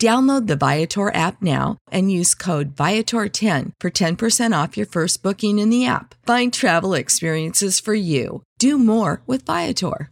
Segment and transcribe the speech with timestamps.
[0.00, 5.58] Download the Viator app now and use code Viator10 for 10% off your first booking
[5.58, 6.14] in the app.
[6.26, 8.42] Find travel experiences for you.
[8.58, 10.10] Do more with Viator.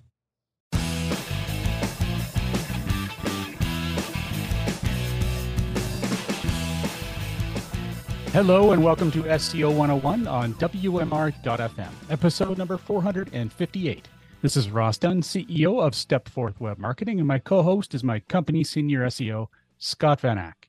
[8.33, 14.09] Hello and welcome to SEO 101 on WMR.FM, episode number 458.
[14.41, 18.05] This is Ross Dunn, CEO of Step Stepforth Web Marketing, and my co host is
[18.05, 19.49] my company senior SEO,
[19.81, 20.69] Scott Van Ack.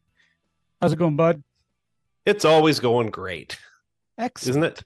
[0.82, 1.44] How's it going, bud?
[2.26, 3.60] It's always going great.
[4.18, 4.50] Excellent.
[4.50, 4.84] Isn't it?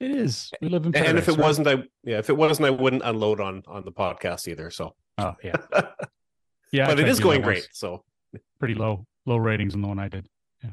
[0.00, 0.50] It is.
[0.60, 1.40] We live in And if it right?
[1.40, 4.70] wasn't, I yeah, if it wasn't, I wouldn't unload on on the podcast either.
[4.70, 5.56] So, Oh, yeah.
[6.72, 6.86] Yeah.
[6.86, 7.68] But it is going great.
[7.72, 8.02] So,
[8.58, 10.26] Pretty low, low ratings on the one I did.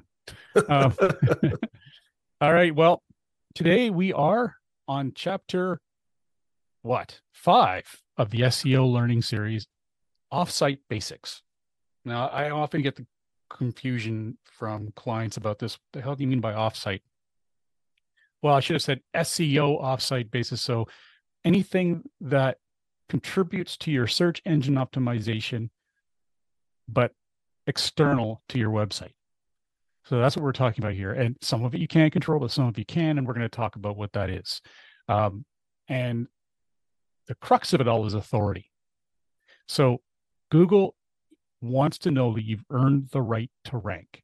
[0.56, 0.62] Yeah.
[0.68, 0.94] Um,
[2.42, 2.74] all right.
[2.74, 3.04] Well,
[3.54, 4.56] today we are
[4.88, 5.82] on chapter
[6.84, 7.20] what?
[7.34, 7.84] Five
[8.18, 9.68] of the SEO learning series,
[10.32, 11.42] Offsite Basics.
[12.06, 13.06] Now, I often get the
[13.50, 15.78] confusion from clients about this.
[15.94, 17.02] The hell do you mean by offsite?
[18.42, 20.62] Well, I should have said SEO offsite basis.
[20.62, 20.88] So
[21.44, 22.58] anything that
[23.10, 25.70] contributes to your search engine optimization,
[26.88, 27.12] but
[27.68, 29.14] external to your website.
[30.06, 31.12] So that's what we're talking about here.
[31.12, 33.18] And some of it you can't control, but some of you can.
[33.18, 34.62] And we're going to talk about what that is.
[35.08, 35.46] Um,
[35.88, 36.28] and
[37.28, 38.72] the crux of it all is authority.
[39.68, 40.02] So
[40.50, 40.96] Google
[41.62, 44.24] wants to know that you've earned the right to rank.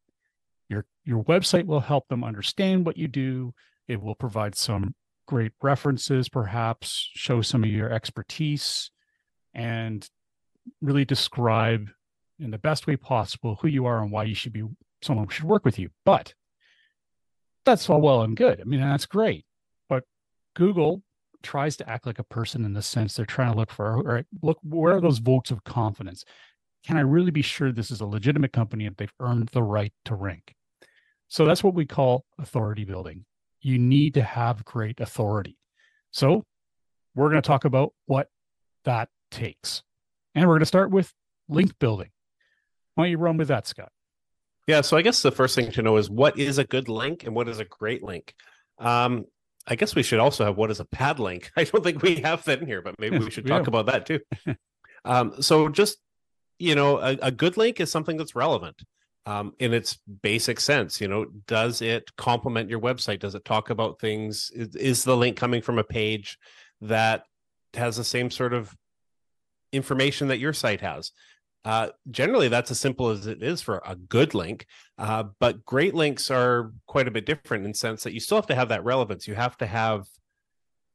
[0.70, 3.54] Your your website will help them understand what you do.
[3.88, 4.96] It will provide some
[5.28, 8.92] great references, perhaps show some of your expertise,
[9.54, 10.08] and
[10.82, 11.90] really describe
[12.40, 14.64] in the best way possible who you are and why you should be
[15.02, 15.90] someone who should work with you.
[16.04, 16.34] But
[17.66, 18.62] that's all well and good.
[18.62, 19.46] I mean, that's great.
[19.90, 20.04] But
[20.56, 21.02] Google
[21.44, 24.04] tries to act like a person in the sense they're trying to look for, all
[24.04, 26.26] right, look, where are those votes of confidence?
[26.86, 29.94] Can I really be sure this is a legitimate company and they've earned the right
[30.06, 30.54] to rank?
[31.28, 33.26] So that's what we call authority building.
[33.62, 35.58] You need to have great authority.
[36.12, 36.44] So
[37.16, 38.28] we're going to talk about what
[38.84, 39.82] that takes.
[40.36, 41.12] And we're going to start with
[41.50, 42.10] link building.
[42.94, 43.92] Why don't you run with that, Scott?
[44.68, 44.82] yeah.
[44.82, 47.36] So I guess the first thing to know is what is a good link and
[47.36, 48.34] what is a great link.
[48.78, 49.26] Um,
[49.68, 51.52] I guess we should also have what is a pad link.
[51.58, 54.06] I don't think we have that in here, but maybe we should talk about that
[54.06, 54.20] too.
[55.06, 55.98] um, so just
[56.60, 58.82] you know, a, a good link is something that's relevant
[59.26, 61.02] um, in its basic sense.
[61.02, 63.20] You know, does it complement your website?
[63.20, 64.52] Does it talk about things?
[64.54, 66.38] Is, is the link coming from a page
[66.82, 67.24] that
[67.74, 68.76] has the same sort of
[69.72, 71.12] information that your site has?
[71.66, 74.68] Uh, generally, that's as simple as it is for a good link.
[75.00, 78.46] Uh, but great links are quite a bit different in sense that you still have
[78.46, 79.28] to have that relevance.
[79.28, 80.06] You have to have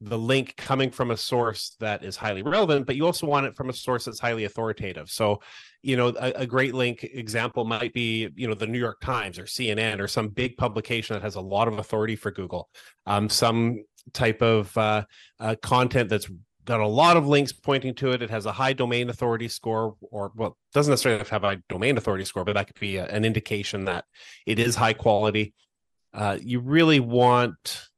[0.00, 3.54] the link coming from a source that is highly relevant, but you also want it
[3.54, 5.10] from a source that's highly authoritative.
[5.10, 5.40] So,
[5.82, 9.38] you know, a, a great link example might be, you know, the New York Times
[9.38, 12.70] or CNN or some big publication that has a lot of authority for Google.
[13.06, 15.04] Um, some type of uh,
[15.38, 16.30] uh, content that's
[16.64, 18.22] got a lot of links pointing to it.
[18.22, 22.24] It has a high domain authority score, or well, doesn't necessarily have a domain authority
[22.24, 24.06] score, but that could be a, an indication that
[24.46, 25.52] it is high quality.
[26.14, 27.89] Uh, you really want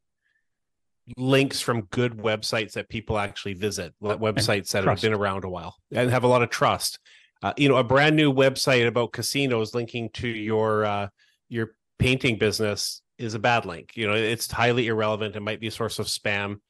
[1.17, 5.76] links from good websites that people actually visit, websites that have been around a while
[5.93, 6.99] and have a lot of trust.
[7.43, 11.09] Uh, you know, a brand new website about casinos linking to your uh,
[11.49, 13.97] your painting business is a bad link.
[13.97, 15.37] You know, it's highly irrelevant.
[15.37, 16.61] It might be a source of spam.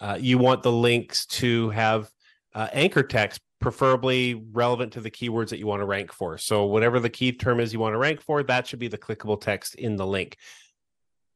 [0.00, 2.10] Uh, you want the links to have
[2.54, 6.38] uh, anchor text, preferably relevant to the keywords that you want to rank for.
[6.38, 8.98] So, whatever the key term is you want to rank for, that should be the
[8.98, 10.36] clickable text in the link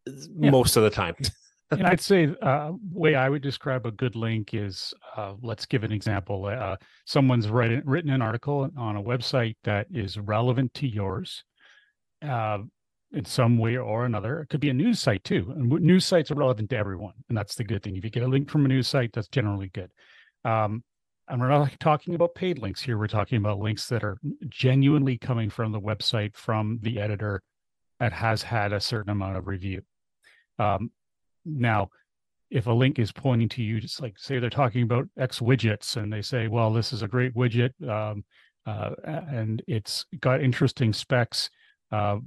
[0.06, 0.50] yeah.
[0.50, 1.14] most of the time.
[1.70, 5.84] and I'd say uh, way I would describe a good link is uh, let's give
[5.84, 6.46] an example.
[6.46, 11.44] Uh, someone's written written an article on a website that is relevant to yours.
[12.22, 12.58] Uh,
[13.14, 14.40] in some way or another.
[14.40, 15.52] It could be a news site too.
[15.56, 17.14] And news sites are relevant to everyone.
[17.28, 17.96] And that's the good thing.
[17.96, 19.90] If you get a link from a news site, that's generally good.
[20.44, 20.82] Um,
[21.28, 22.98] and we're not talking about paid links here.
[22.98, 24.18] We're talking about links that are
[24.48, 27.40] genuinely coming from the website, from the editor
[27.98, 29.82] that has had a certain amount of review.
[30.58, 30.90] Um,
[31.44, 31.88] now,
[32.50, 35.96] if a link is pointing to you, just like say they're talking about X widgets
[35.96, 38.24] and they say, well, this is a great widget um,
[38.66, 41.50] uh, and it's got interesting specs.
[41.92, 42.18] Uh,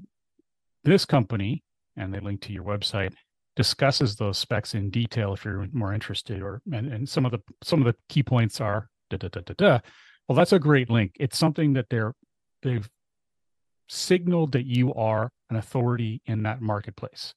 [0.84, 1.64] this company,
[1.96, 3.14] and they link to your website,
[3.56, 7.40] discusses those specs in detail if you're more interested, or and, and some of the
[7.64, 9.80] some of the key points are da da da da da.
[10.28, 11.14] Well, that's a great link.
[11.20, 12.14] It's something that they're
[12.62, 12.88] they've
[13.90, 17.34] signaled that you are an authority in that marketplace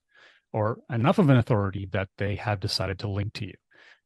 [0.52, 3.55] or enough of an authority that they have decided to link to you.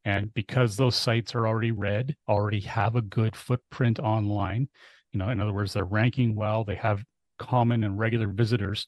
[0.05, 4.69] And because those sites are already read, already have a good footprint online,
[5.13, 7.05] you know, in other words, they're ranking well, they have
[7.39, 8.87] common and regular visitors,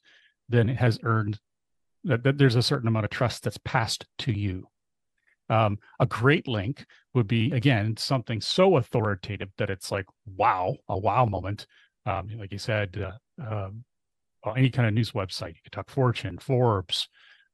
[0.48, 1.38] then it has earned
[2.04, 4.68] that, that there's a certain amount of trust that's passed to you.
[5.48, 10.98] Um, a great link would be again something so authoritative that it's like wow, a
[10.98, 11.66] wow moment.
[12.04, 13.70] Um, like you said, uh, uh,
[14.56, 15.54] any kind of news website.
[15.54, 17.08] You could talk Fortune, Forbes,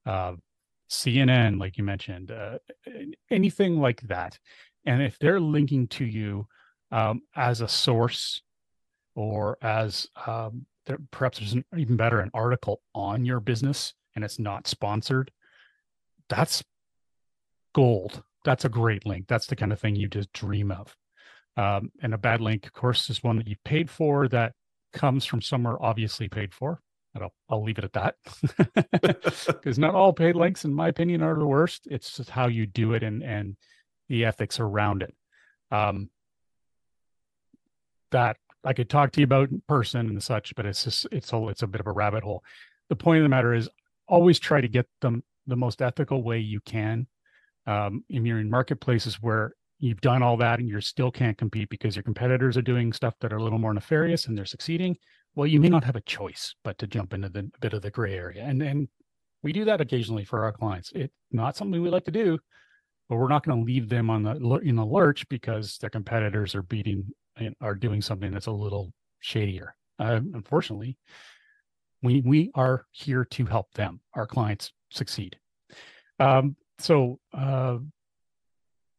[0.06, 0.32] uh,
[0.90, 2.58] CNN, like you mentioned, uh,
[3.30, 4.38] anything like that.
[4.84, 6.46] And if they're linking to you
[6.90, 8.42] um, as a source
[9.14, 14.24] or as um, there, perhaps there's an, even better an article on your business and
[14.24, 15.30] it's not sponsored
[16.32, 16.64] that's
[17.74, 18.22] gold.
[18.44, 19.26] That's a great link.
[19.28, 20.96] That's the kind of thing you just dream of.
[21.56, 24.54] Um, and a bad link of course is one that you paid for that
[24.94, 26.80] comes from somewhere obviously paid for
[27.14, 28.16] and I'll, I'll leave it at that
[29.46, 32.66] because not all paid links in my opinion are the worst it's just how you
[32.66, 33.56] do it and and
[34.08, 35.14] the ethics around it
[35.70, 36.10] um,
[38.10, 41.32] that I could talk to you about in person and such, but it's just it's
[41.32, 42.44] a it's a bit of a rabbit hole.
[42.88, 43.68] The point of the matter is
[44.06, 47.06] always try to get them the most ethical way you can.
[47.66, 51.68] Um, and you're in marketplaces where you've done all that and you still can't compete
[51.70, 54.96] because your competitors are doing stuff that are a little more nefarious and they're succeeding.
[55.34, 57.90] Well, you may not have a choice but to jump into the bit of the
[57.90, 58.44] gray area.
[58.44, 58.88] And and
[59.42, 60.92] we do that occasionally for our clients.
[60.94, 62.38] It's not something we like to do,
[63.08, 66.54] but we're not going to leave them on the in the lurch because their competitors
[66.54, 67.06] are beating
[67.36, 69.74] and are doing something that's a little shadier.
[69.98, 70.96] Uh, unfortunately,
[72.02, 75.36] we we are here to help them, our clients, succeed.
[76.18, 77.78] Um, so, uh,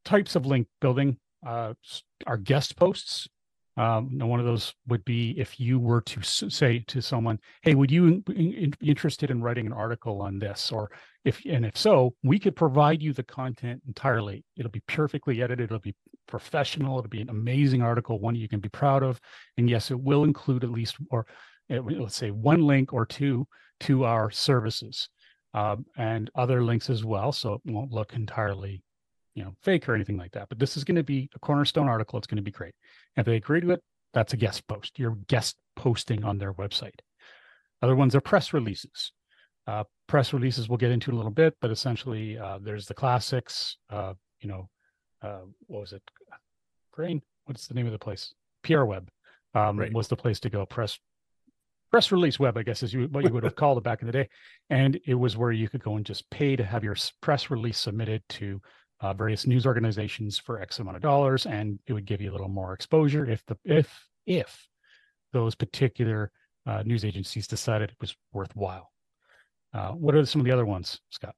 [0.06, 1.74] types of link building uh,
[2.26, 3.28] are guest posts.
[3.76, 7.92] Um, one of those would be if you were to say to someone, "Hey, would
[7.92, 10.92] you be interested in writing an article on this?" Or
[11.26, 14.44] if and if so, we could provide you the content entirely.
[14.58, 15.66] It'll be perfectly edited.
[15.66, 15.96] It'll be
[16.28, 17.00] professional.
[17.00, 19.20] It'll be an amazing article, one you can be proud of.
[19.58, 21.26] And yes, it will include at least, or
[21.70, 23.48] eh, let's say, one link or two
[23.82, 25.10] to our services
[25.54, 27.32] um, and other links as well.
[27.32, 28.84] So it won't look entirely
[29.36, 30.50] you know, fake or anything like that.
[30.50, 32.18] But this is going to be a cornerstone article.
[32.18, 32.74] It's going to be great.
[33.16, 35.00] If they agree to it, that's a guest post.
[35.00, 37.00] You're guest posting on their website.
[37.82, 39.12] Other ones are press releases.
[39.66, 43.78] Uh, press releases we'll get into a little bit, but essentially uh, there's the classics.
[43.90, 44.70] Uh, you know,
[45.22, 46.04] uh, what was it?
[46.92, 47.22] Grain.
[47.46, 48.34] What's the name of the place?
[48.64, 49.10] PR Web
[49.56, 49.94] um, right.
[49.94, 50.66] was the place to go.
[50.66, 50.98] Press
[51.92, 54.08] press release web, I guess, is you, what you would have called it back in
[54.08, 54.28] the day.
[54.72, 57.78] And it was where you could go and just pay to have your press release
[57.78, 58.60] submitted to
[59.02, 62.34] uh, various news organizations for X amount of dollars, and it would give you a
[62.34, 64.68] little more exposure if the if if
[65.34, 66.32] those particular
[66.66, 68.92] uh, news agencies decided it was worthwhile.
[69.74, 71.36] Uh, what are some of the other ones, Scott?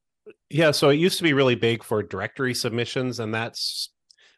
[0.49, 3.91] Yeah, so it used to be really big for directory submissions, and that's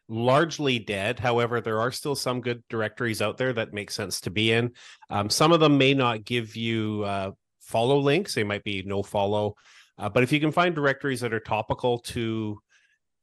[0.08, 1.18] largely dead.
[1.18, 4.72] However, there are still some good directories out there that make sense to be in.
[5.10, 9.02] Um, some of them may not give you uh, follow links; they might be no
[9.02, 9.54] follow.
[9.98, 12.60] Uh, but if you can find directories that are topical to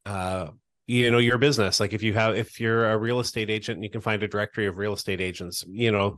[0.06, 0.48] uh,
[0.86, 3.84] you know your business like if you have if you're a real estate agent and
[3.84, 6.16] you can find a directory of real estate agents you know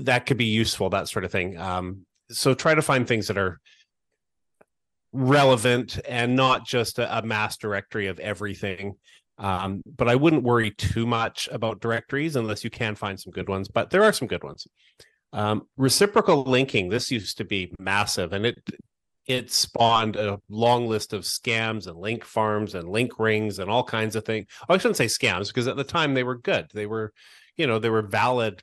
[0.00, 3.38] that could be useful that sort of thing um, so try to find things that
[3.38, 3.60] are
[5.12, 8.94] relevant and not just a, a mass directory of everything
[9.38, 13.48] Um, but I wouldn't worry too much about directories unless you can find some good
[13.48, 13.68] ones.
[13.68, 14.66] But there are some good ones.
[15.32, 16.90] Um, reciprocal linking.
[16.90, 18.58] This used to be massive, and it
[19.26, 23.84] it spawned a long list of scams and link farms and link rings and all
[23.84, 24.46] kinds of things.
[24.68, 26.68] Oh, I shouldn't say scams because at the time they were good.
[26.74, 27.12] They were,
[27.56, 28.62] you know, they were valid.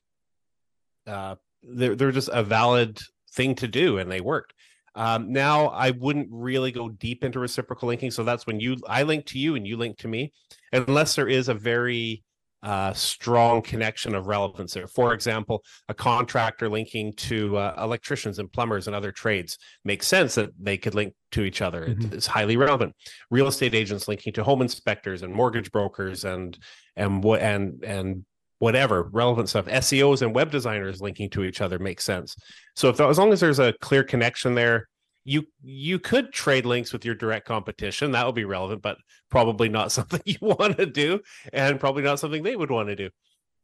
[1.08, 3.00] Uh, they're they're just a valid
[3.32, 4.54] thing to do, and they worked.
[4.96, 8.12] Um, now I wouldn't really go deep into reciprocal linking.
[8.12, 10.34] So that's when you I link to you and you link to me,
[10.74, 12.24] unless there is a very
[12.62, 14.88] uh, strong connection of relevance there.
[14.88, 20.36] For example, a contractor linking to uh, electricians and plumbers and other trades makes sense
[20.36, 21.88] that they could link to each other.
[21.88, 22.13] Mm-hmm.
[22.13, 22.96] It's highly relevant.
[23.30, 26.58] Real estate agents linking to home inspectors and mortgage brokers and
[26.96, 28.25] and what and and
[28.60, 29.66] whatever relevant stuff.
[29.66, 32.36] SEOs and web designers linking to each other makes sense.
[32.75, 34.89] So if as long as there's a clear connection there,
[35.26, 38.98] you you could trade links with your direct competition that would be relevant but
[39.30, 41.20] probably not something you want to do
[41.54, 43.10] and probably not something they would want to do.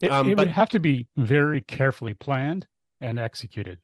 [0.01, 2.67] It, um, it but, would have to be very carefully planned
[2.99, 3.79] and executed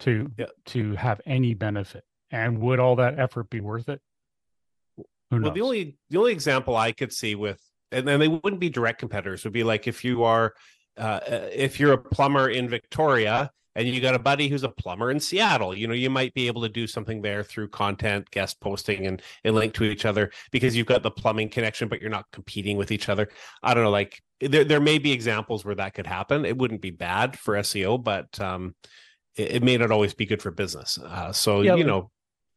[0.00, 0.46] to yeah.
[0.66, 2.04] to have any benefit.
[2.30, 4.00] And would all that effort be worth it?
[5.30, 7.58] Well the only the only example i could see with
[7.90, 10.52] and then they wouldn't be direct competitors would be like if you are
[10.98, 14.68] uh, uh if you're a plumber in victoria and you got a buddy who's a
[14.68, 18.30] plumber in Seattle, you know, you might be able to do something there through content,
[18.30, 22.00] guest posting, and and link to each other because you've got the plumbing connection, but
[22.00, 23.28] you're not competing with each other.
[23.62, 26.44] I don't know, like there there may be examples where that could happen.
[26.44, 28.74] It wouldn't be bad for SEO, but um,
[29.36, 30.98] it, it may not always be good for business.
[30.98, 32.10] Uh, so yeah, you know,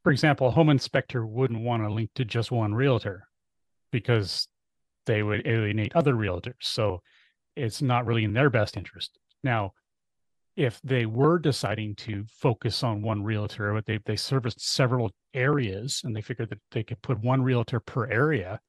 [0.03, 3.27] for example, a home inspector wouldn't want to link to just one realtor
[3.91, 4.48] because
[5.05, 6.53] they would alienate other realtors.
[6.62, 7.01] So
[7.55, 9.17] it's not really in their best interest.
[9.43, 9.74] Now
[10.55, 16.01] if they were deciding to focus on one realtor, but they they serviced several areas
[16.03, 18.59] and they figured that they could put one realtor per area,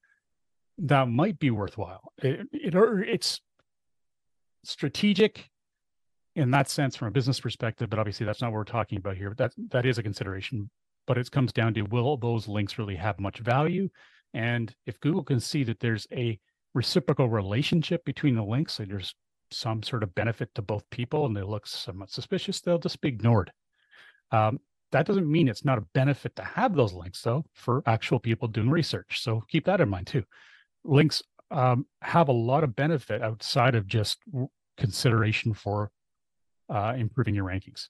[0.78, 2.12] that might be worthwhile.
[2.22, 2.74] It, it
[3.08, 3.40] it's
[4.64, 5.48] strategic
[6.34, 9.16] in that sense from a business perspective, but obviously that's not what we're talking about
[9.16, 9.30] here.
[9.30, 10.70] But that that is a consideration.
[11.06, 13.88] But it comes down to will those links really have much value?
[14.34, 16.38] And if Google can see that there's a
[16.74, 19.14] reciprocal relationship between the links, like there's
[19.50, 23.08] some sort of benefit to both people and they look somewhat suspicious, they'll just be
[23.08, 23.52] ignored.
[24.32, 24.60] Um,
[24.92, 28.48] that doesn't mean it's not a benefit to have those links, though, for actual people
[28.48, 29.20] doing research.
[29.20, 30.24] So keep that in mind too.
[30.84, 34.18] Links um, have a lot of benefit outside of just
[34.76, 35.90] consideration for
[36.68, 37.88] uh, improving your rankings.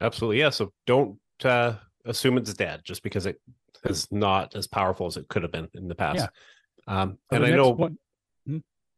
[0.00, 0.50] Absolutely, yeah.
[0.50, 1.74] So don't uh,
[2.04, 3.40] assume it's dead just because it
[3.84, 6.28] is not as powerful as it could have been in the past.
[6.86, 7.02] Yeah.
[7.02, 7.98] Um, and I know one,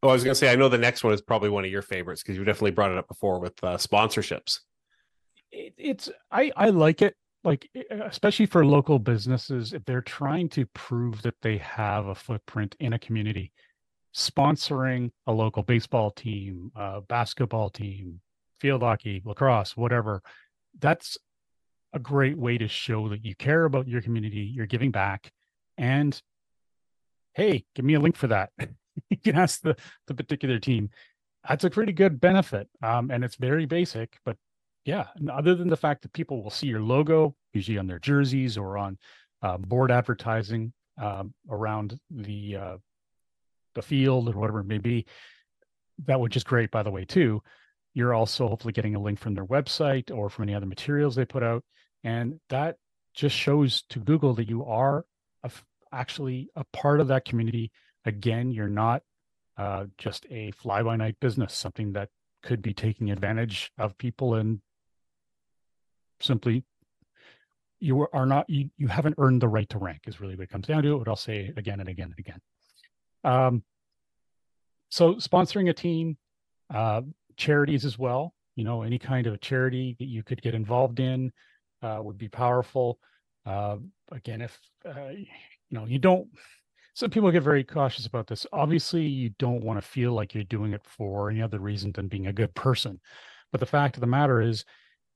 [0.04, 1.70] Oh, I was going to say, I know the next one is probably one of
[1.70, 4.60] your favorites because you definitely brought it up before with uh, sponsorships.
[5.50, 10.66] It, it's I I like it, like especially for local businesses if they're trying to
[10.74, 13.50] prove that they have a footprint in a community,
[14.14, 16.70] sponsoring a local baseball team,
[17.08, 18.20] basketball team,
[18.60, 20.20] field hockey, lacrosse, whatever.
[20.80, 21.16] That's
[21.94, 25.32] a great way to show that you care about your community, you're giving back,
[25.78, 26.20] and
[27.32, 28.50] hey, give me a link for that.
[29.10, 30.90] you can ask the the particular team.
[31.48, 34.16] That's a pretty good benefit, um, and it's very basic.
[34.24, 34.36] But
[34.84, 38.56] yeah, other than the fact that people will see your logo usually on their jerseys
[38.58, 38.98] or on
[39.42, 42.76] uh, board advertising um, around the uh,
[43.74, 45.06] the field or whatever it may be,
[46.06, 47.42] that which is great, by the way, too.
[47.94, 51.24] You're also hopefully getting a link from their website or from any other materials they
[51.24, 51.64] put out,
[52.02, 52.76] and that
[53.14, 55.04] just shows to Google that you are
[55.92, 57.70] actually a part of that community
[58.04, 59.02] again, you're not
[59.56, 62.08] uh, just a fly by night business, something that
[62.42, 64.60] could be taking advantage of people and
[66.20, 66.64] simply
[67.80, 70.50] you are not you, you haven't earned the right to rank is really what it
[70.50, 70.96] comes down to.
[70.96, 72.40] What i'll say again and again and again.
[73.24, 73.62] Um,
[74.90, 76.16] so sponsoring a team
[76.72, 77.02] uh,
[77.36, 81.00] charities as well you know any kind of a charity that you could get involved
[81.00, 81.32] in
[81.82, 82.98] uh, would be powerful.
[83.46, 83.76] Uh,
[84.12, 85.26] again if uh, you
[85.70, 86.28] know you don't
[86.94, 88.46] some people get very cautious about this.
[88.52, 92.08] Obviously, you don't want to feel like you're doing it for any other reason than
[92.08, 93.00] being a good person.
[93.50, 94.64] But the fact of the matter is,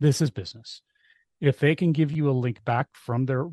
[0.01, 0.83] this is business.
[1.41, 3.47] If they can give you a link back from their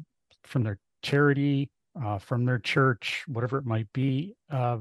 [0.43, 1.69] from their charity,
[2.03, 4.77] uh, from their church, whatever it might be, uh,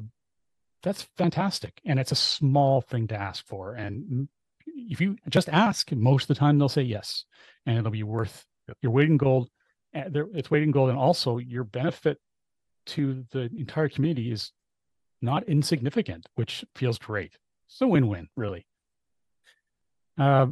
[0.83, 1.81] that's fantastic.
[1.85, 3.75] And it's a small thing to ask for.
[3.75, 4.29] And
[4.67, 7.25] if you just ask, most of the time they'll say yes,
[7.67, 8.45] and it'll be worth
[8.83, 9.49] your weight in gold.
[9.93, 12.19] It's weight in gold, and also your benefit
[12.87, 14.53] to the entire community is
[15.23, 17.33] not insignificant, which feels great.
[17.69, 18.67] It's a win-win, really.
[20.19, 20.49] Uh,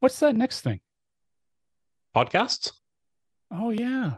[0.00, 0.80] what's that next thing?
[2.14, 2.72] Podcasts.
[3.50, 4.14] Oh yeah.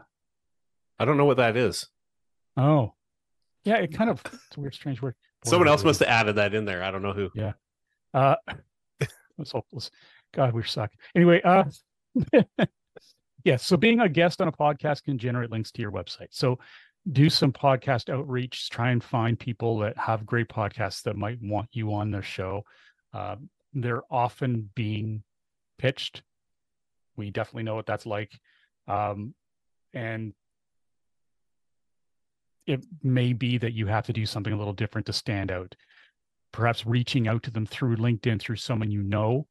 [0.99, 1.87] I don't know what that is.
[2.55, 2.93] Oh,
[3.63, 5.15] Yeah, it kind of it's a weird, strange word.
[5.45, 6.83] Someone else must have added that in there.
[6.83, 7.29] I don't know who.
[7.35, 7.53] Yeah.
[8.13, 8.35] Uh,
[9.37, 9.91] that's hopeless.
[10.33, 10.91] God, we suck.
[11.15, 11.65] Anyway, uh,
[13.43, 13.57] yeah.
[13.57, 16.27] So being a guest on a podcast can generate links to your website.
[16.31, 16.59] So
[17.11, 18.69] do some podcast outreach.
[18.69, 22.63] Try and find people that have great podcasts that might want you on their show.
[23.13, 23.35] Uh,
[23.73, 25.23] they're often being
[25.77, 26.23] pitched.
[27.15, 28.31] We definitely know what that's like.
[28.87, 29.33] Um,
[29.93, 30.33] and
[32.65, 35.75] it may be that you have to do something a little different to stand out.
[36.51, 39.47] Perhaps reaching out to them through LinkedIn, through someone you know,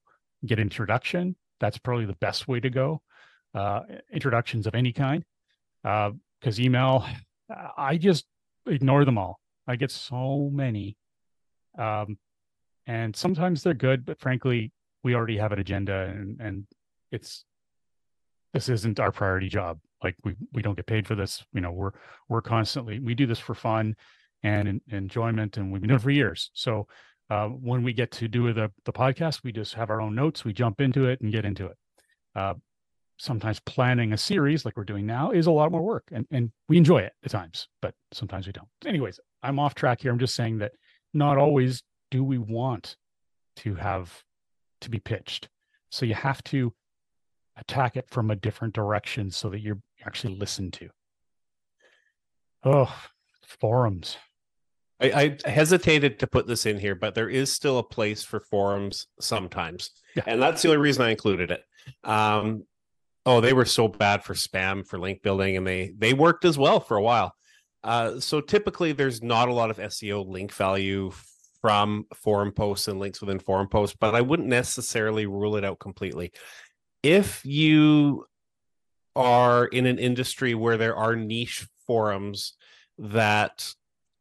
[0.47, 1.37] get introduction.
[1.61, 3.03] That's probably the best way to go.
[3.55, 3.81] Uh,
[4.11, 5.25] introductions of any kind.
[5.83, 7.05] Because uh, email,
[7.77, 8.27] I just
[8.67, 9.41] ignore them all.
[9.67, 10.97] I get so many.
[11.79, 12.19] Um,
[12.87, 14.73] and sometimes they're good, but frankly,
[15.05, 16.67] we already have an agenda and, and
[17.11, 17.45] it's
[18.53, 19.79] this isn't our priority job.
[20.03, 21.45] Like we we don't get paid for this.
[21.53, 21.93] You know we're
[22.29, 23.97] we're constantly we do this for fun
[24.43, 26.51] and in, enjoyment and we've been doing it for years.
[26.55, 26.87] So
[27.31, 30.45] uh, when we get to do the the podcast we just have our own notes.
[30.45, 31.77] We jump into it and get into it.
[32.35, 32.55] Uh,
[33.23, 36.51] sometimes planning a series like we're doing now is a lot more work and and
[36.69, 40.19] we enjoy it at times but sometimes we don't anyways i'm off track here i'm
[40.19, 40.73] just saying that
[41.15, 42.97] not always do we want
[43.55, 44.25] to have
[44.81, 45.49] to be pitched
[45.91, 46.73] so you have to
[47.57, 50.89] attack it from a different direction so that you're actually listened to.
[52.65, 52.95] Oh,
[53.61, 54.17] forums.
[55.01, 58.41] I, I, hesitated to put this in here, but there is still a place for
[58.41, 59.91] forums sometimes.
[60.15, 60.23] Yeah.
[60.27, 61.65] And that's the only reason I included it.
[62.05, 62.65] Um,
[63.27, 66.59] oh, they were so bad for spam for link building, and they they worked as
[66.59, 67.35] well for a while.
[67.85, 71.11] Uh, so typically, there's not a lot of SEO link value
[71.61, 75.79] from forum posts and links within forum posts, but I wouldn't necessarily rule it out
[75.79, 76.33] completely
[77.03, 78.27] if you
[79.15, 82.55] are in an industry where there are niche forums
[82.99, 83.73] that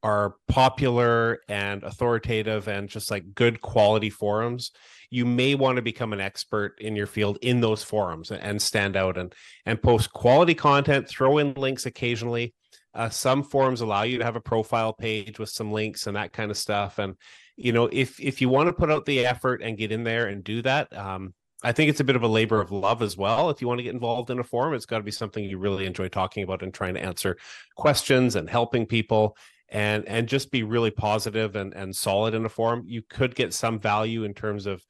[0.03, 4.71] are popular and authoritative and just like good quality forums
[5.11, 8.95] you may want to become an expert in your field in those forums and stand
[8.95, 12.55] out and and post quality content throw in links occasionally
[12.93, 16.33] uh, some forums allow you to have a profile page with some links and that
[16.33, 17.15] kind of stuff and
[17.57, 20.27] you know if if you want to put out the effort and get in there
[20.27, 21.33] and do that um,
[21.63, 23.51] I think it's a bit of a labor of love as well.
[23.51, 25.59] If you want to get involved in a forum, it's got to be something you
[25.59, 27.37] really enjoy talking about and trying to answer
[27.75, 29.37] questions and helping people
[29.71, 32.83] and and just be really positive and and solid in a forum.
[32.85, 34.85] You could get some value in terms of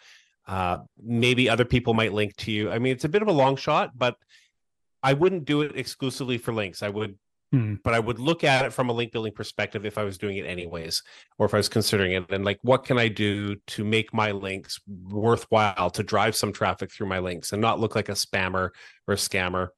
[0.48, 2.72] uh, maybe other people might link to you.
[2.72, 4.16] I mean, it's a bit of a long shot, but
[5.04, 6.84] I wouldn't do it exclusively for links.
[6.84, 7.18] I would
[7.52, 7.76] Hmm.
[7.84, 10.38] But I would look at it from a link building perspective if I was doing
[10.38, 11.04] it anyways,
[11.38, 12.32] or if I was considering it.
[12.32, 16.92] And like, what can I do to make my links worthwhile to drive some traffic
[16.92, 18.70] through my links and not look like a spammer
[19.06, 19.70] or a scammer?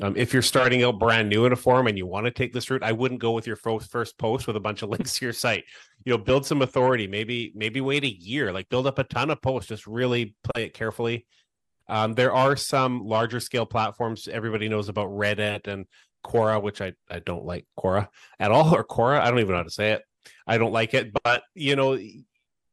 [0.00, 2.52] Um, if you're starting out brand new in a forum and you want to take
[2.52, 5.24] this route, I wouldn't go with your first post with a bunch of links to
[5.24, 5.64] your site.
[6.04, 7.06] You know, build some authority.
[7.06, 8.52] Maybe maybe wait a year.
[8.52, 9.68] Like build up a ton of posts.
[9.68, 11.26] Just really play it carefully.
[11.88, 14.28] Um, there are some larger scale platforms.
[14.28, 15.86] Everybody knows about Reddit and
[16.24, 18.08] Quora, which I, I don't like Quora
[18.38, 19.20] at all, or Quora.
[19.20, 20.02] I don't even know how to say it.
[20.46, 21.98] I don't like it, but you know,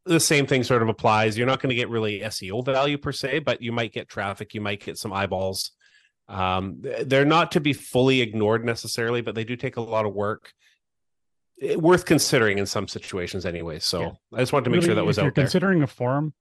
[0.06, 1.38] the same thing sort of applies.
[1.38, 4.54] You're not going to get really SEO value per se, but you might get traffic,
[4.54, 5.72] you might get some eyeballs.
[6.28, 10.14] Um, they're not to be fully ignored necessarily, but they do take a lot of
[10.14, 10.54] work.
[11.58, 13.80] It, eh, worth considering in some situations, anyway.
[13.80, 14.12] So yeah.
[14.34, 15.44] I just wanted to make really, sure that was if out you're there.
[15.46, 16.34] Considering a forum,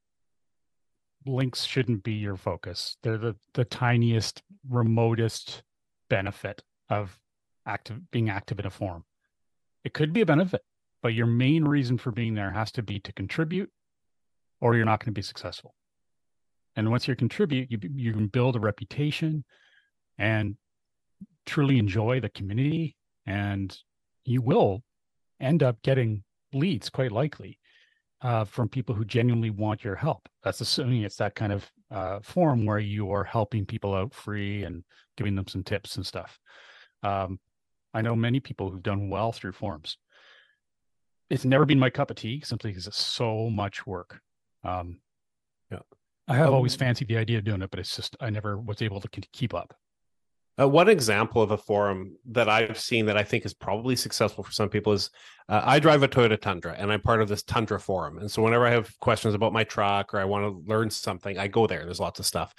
[1.27, 2.97] links shouldn't be your focus.
[3.03, 5.62] They're the the tiniest, remotest
[6.09, 7.18] benefit of
[7.66, 9.05] active being active in a forum.
[9.85, 10.62] It could be a benefit,
[11.03, 13.70] but your main reason for being there has to be to contribute,
[14.61, 15.75] or you're not going to be successful.
[16.77, 19.44] And once you contribute, you you can build a reputation,
[20.18, 20.57] and
[21.46, 22.96] truly enjoy the community,
[23.27, 23.77] and
[24.24, 24.83] you will
[25.40, 26.22] end up getting
[26.53, 27.59] leads quite likely
[28.22, 30.29] uh, from people who genuinely want your help.
[30.42, 34.64] That's assuming it's that kind of uh, forum where you are helping people out free
[34.64, 34.83] and
[35.16, 36.38] giving them some tips and stuff.
[37.03, 37.38] Um,
[37.92, 39.98] I know many people who've done well through forums.
[41.31, 44.20] It's never been my cup of tea simply because it's so much work.
[44.64, 45.00] Um,
[45.70, 45.81] yeah,
[46.27, 48.59] I have um, always fancied the idea of doing it, but it's just I never
[48.59, 49.74] was able to keep up.
[50.58, 54.44] Uh, one example of a forum that I've seen that I think is probably successful
[54.44, 55.10] for some people is
[55.48, 58.18] uh, I drive a Toyota Tundra and I'm part of this Tundra forum.
[58.18, 61.38] And so whenever I have questions about my truck or I want to learn something,
[61.38, 61.84] I go there.
[61.84, 62.54] There's lots of stuff.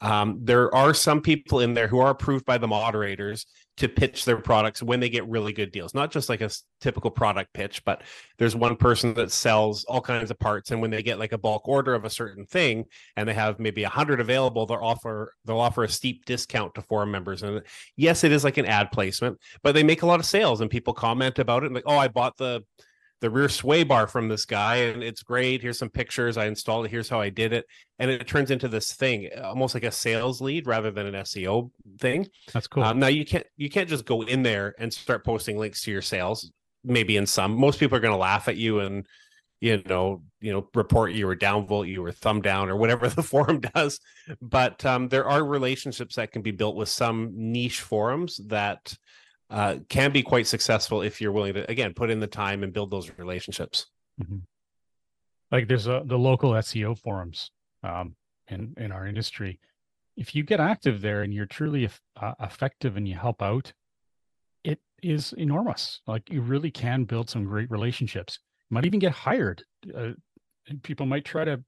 [0.00, 3.46] Um, there are some people in there who are approved by the moderators
[3.78, 7.10] to pitch their products when they get really good deals, not just like a typical
[7.10, 8.02] product pitch, but
[8.38, 10.70] there's one person that sells all kinds of parts.
[10.70, 12.84] And when they get like a bulk order of a certain thing
[13.16, 16.82] and they have maybe a hundred available, they'll offer, they'll offer a steep discount to
[16.82, 17.42] forum members.
[17.42, 17.62] And
[17.96, 20.70] yes, it is like an ad placement, but they make a lot of sales and
[20.70, 22.62] people comment about it and like, oh, I bought the,
[23.20, 25.62] the rear sway bar from this guy and it's great.
[25.62, 26.36] Here's some pictures.
[26.36, 26.90] I installed it.
[26.90, 27.66] Here's how i did it.
[27.98, 31.70] And it turns into this thing almost like a sales lead rather than an seo
[31.98, 32.28] thing.
[32.52, 32.82] That's cool.
[32.82, 35.90] Um, now you can't you can't just go in there and start posting links to
[35.90, 36.50] your sales
[36.84, 37.58] maybe in some.
[37.58, 39.06] Most people are going to laugh at you and
[39.60, 43.22] you know you know report you or downvote you or thumb down or whatever the
[43.22, 43.98] forum does.
[44.40, 48.94] But um, there are relationships that can be built with some niche forums that
[49.50, 52.72] uh, can be quite successful if you're willing to again put in the time and
[52.72, 53.86] build those relationships.
[54.20, 54.38] Mm-hmm.
[55.52, 57.50] Like there's a, the local SEO forums
[57.82, 58.16] um,
[58.48, 59.60] in in our industry.
[60.16, 61.88] If you get active there and you're truly
[62.20, 63.72] uh, effective and you help out,
[64.64, 66.00] it is enormous.
[66.06, 68.38] Like you really can build some great relationships.
[68.70, 69.62] You might even get hired.
[69.94, 70.12] Uh,
[70.82, 71.62] people might try to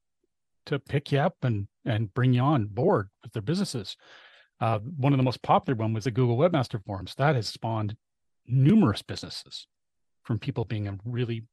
[0.66, 3.96] to pick you up and and bring you on board with their businesses.
[4.60, 7.14] Uh, one of the most popular one was the Google Webmaster Forums.
[7.16, 7.96] That has spawned
[8.46, 9.66] numerous businesses
[10.24, 11.44] from people being really,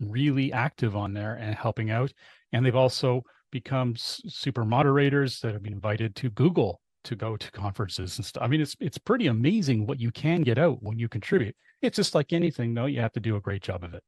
[0.00, 2.12] really active on there and helping out.
[2.52, 7.50] And they've also become super moderators that have been invited to Google to go to
[7.52, 8.42] conferences and stuff.
[8.42, 11.54] I mean, it's it's pretty amazing what you can get out when you contribute.
[11.82, 12.86] It's just like anything, though.
[12.86, 14.02] You have to do a great job of it.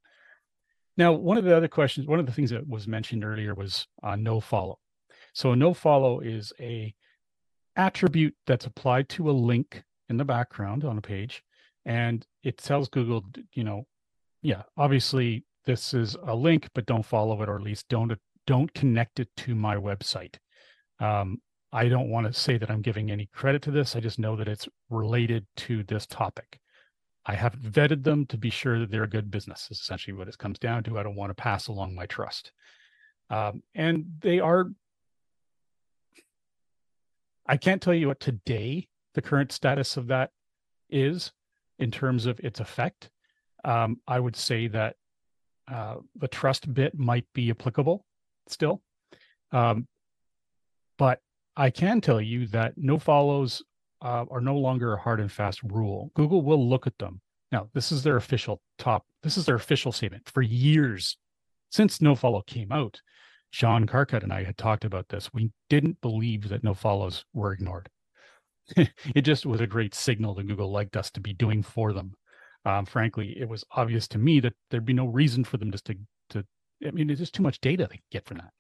[0.97, 3.87] Now, one of the other questions, one of the things that was mentioned earlier was
[4.03, 4.79] uh, no follow.
[5.35, 6.95] So, no follow is a
[7.77, 11.43] attribute that's applied to a link in the background on a page
[11.85, 13.87] and it tells google you know
[14.43, 18.13] yeah obviously this is a link but don't follow it or at least don't
[18.47, 20.37] don't connect it to my website.
[21.01, 21.41] Um,
[21.73, 24.37] i don't want to say that i'm giving any credit to this i just know
[24.37, 26.61] that it's related to this topic.
[27.29, 30.29] I have vetted them to be sure that they're a good business is essentially what
[30.29, 32.53] it comes down to i don't want to pass along my trust.
[33.29, 34.71] Um, and they are
[37.49, 40.31] I can't tell you what today the current status of that
[40.91, 41.33] is
[41.79, 43.11] in terms of its effect.
[43.65, 44.97] Um, I would say that
[45.71, 48.05] uh, the trust bit might be applicable
[48.49, 48.83] still.
[49.53, 49.87] Um,
[50.99, 51.21] but
[51.57, 53.63] I can tell you that no follows
[54.03, 56.11] uh, are no longer a hard and fast rule.
[56.15, 57.21] Google will look at them.
[57.53, 60.29] Now, this is their official top, this is their official statement.
[60.29, 61.17] For years
[61.71, 63.01] since no follow came out,
[63.57, 65.33] John Carcutt and I had talked about this.
[65.33, 67.89] We didn't believe that no follows were ignored.
[68.77, 72.13] it just was a great signal that Google liked us to be doing for them.
[72.67, 75.87] Um, frankly, it was obvious to me that there'd be no reason for them just
[75.87, 75.97] to,
[76.31, 76.45] to
[76.87, 78.53] I mean, it's just too much data they get from that.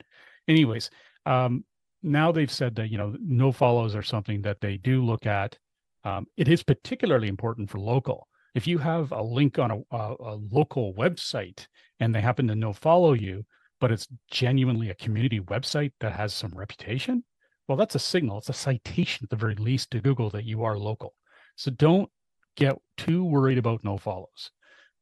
[0.48, 0.88] Anyways,
[1.26, 1.66] um,
[2.02, 5.58] now they've said that, you know, no follows are something that they do look at.
[6.04, 8.28] Um, it is particularly important for local.
[8.54, 11.66] If you have a link on a, a, a local website
[12.00, 13.44] and they happen to no follow you,
[13.80, 17.24] but it's genuinely a community website that has some reputation,
[17.68, 18.38] well, that's a signal.
[18.38, 21.14] It's a citation at the very least to Google that you are local.
[21.56, 22.08] So don't
[22.56, 24.50] get too worried about no follows.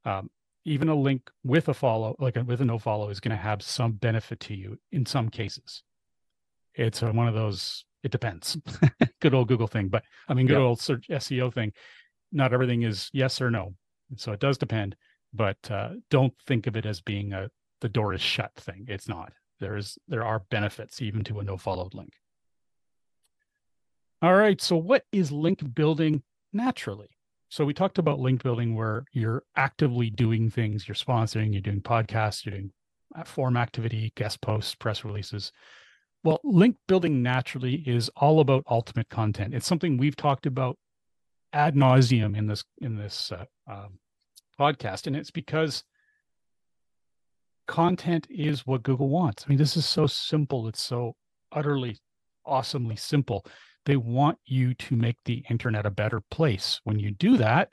[0.03, 0.29] Um,
[0.65, 3.41] even a link with a follow, like a, with a no follow, is going to
[3.41, 5.83] have some benefit to you in some cases.
[6.73, 7.85] It's a, one of those.
[8.03, 8.57] It depends.
[9.21, 10.61] good old Google thing, but I mean, good yep.
[10.61, 11.71] old search SEO thing.
[12.31, 13.75] Not everything is yes or no,
[14.17, 14.95] so it does depend.
[15.33, 17.49] But uh, don't think of it as being a
[17.81, 18.85] the door is shut thing.
[18.87, 19.33] It's not.
[19.59, 22.13] There is there are benefits even to a no followed link.
[24.21, 24.59] All right.
[24.59, 27.09] So what is link building naturally?
[27.49, 31.81] So we talked about link building where you're actively doing things, you're sponsoring, you're doing
[31.81, 32.71] podcasts, you're doing
[33.25, 35.51] form activity, guest posts, press releases.
[36.23, 39.53] Well, link building naturally is all about ultimate content.
[39.53, 40.77] It's something we've talked about
[41.53, 43.99] ad nauseum in this in this uh, um,
[44.59, 45.83] podcast, and it's because
[47.67, 49.45] content is what Google wants.
[49.45, 50.67] I mean, this is so simple.
[50.67, 51.15] It's so
[51.51, 51.97] utterly
[52.45, 53.45] awesomely simple.
[53.85, 56.79] They want you to make the internet a better place.
[56.83, 57.69] When you do that,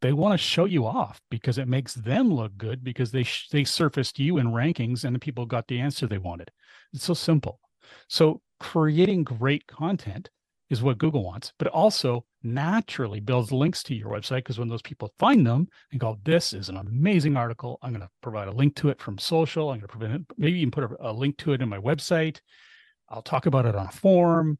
[0.00, 3.48] they want to show you off because it makes them look good because they sh-
[3.50, 6.50] they surfaced you in rankings and the people got the answer they wanted.
[6.94, 7.60] It's so simple.
[8.08, 10.30] So creating great content
[10.70, 14.82] is what Google wants, but also naturally builds links to your website because when those
[14.82, 18.52] people find them and go, this is an amazing article, I'm going to provide a
[18.52, 19.70] link to it from social.
[19.70, 22.40] I'm going to provide maybe even put a, a, link to it in my website.
[23.08, 24.58] I'll talk about it on a forum.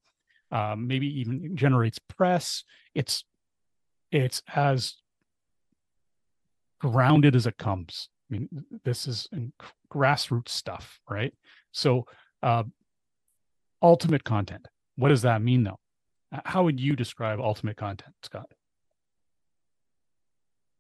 [0.51, 2.65] Um, maybe even generates press.
[2.95, 3.25] It's
[4.11, 4.97] it's as
[6.81, 8.09] grounded as it comes.
[8.29, 8.49] I mean,
[8.85, 9.29] this is
[9.93, 11.33] grassroots stuff, right?
[11.71, 12.07] So,
[12.43, 12.65] uh,
[13.81, 14.67] ultimate content
[15.01, 15.80] what does that mean though?
[16.45, 18.51] How would you describe ultimate content, Scott?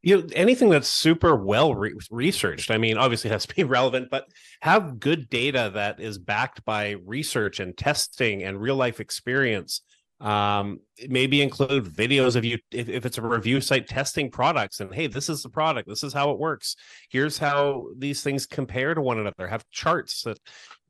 [0.02, 3.64] you know anything that's super well re- researched i mean obviously it has to be
[3.78, 4.26] relevant but
[4.62, 9.82] have good data that is backed by research and testing and real life experience.
[10.20, 14.94] Um maybe include videos of you if, if it's a review site testing products and
[14.94, 16.76] hey this is the product this is how it works.
[17.08, 19.46] Here's how these things compare to one another.
[19.46, 20.38] Have charts that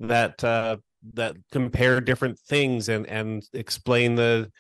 [0.01, 0.79] that uh
[1.15, 4.51] that compare different things and and explain the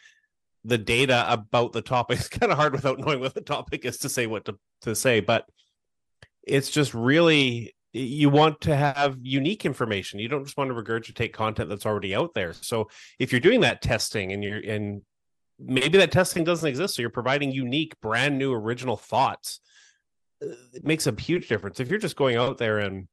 [0.64, 2.18] the data about the topic.
[2.20, 4.94] It's kind of hard without knowing what the topic is to say what to, to
[4.94, 5.46] say, but
[6.42, 10.20] it's just really you want to have unique information.
[10.20, 12.52] You don't just want to regurgitate content that's already out there.
[12.52, 15.02] So if you're doing that testing and you're and
[15.58, 19.60] maybe that testing doesn't exist, so you're providing unique, brand new, original thoughts,
[20.42, 21.80] uh, it makes a huge difference.
[21.80, 23.08] If you're just going out there and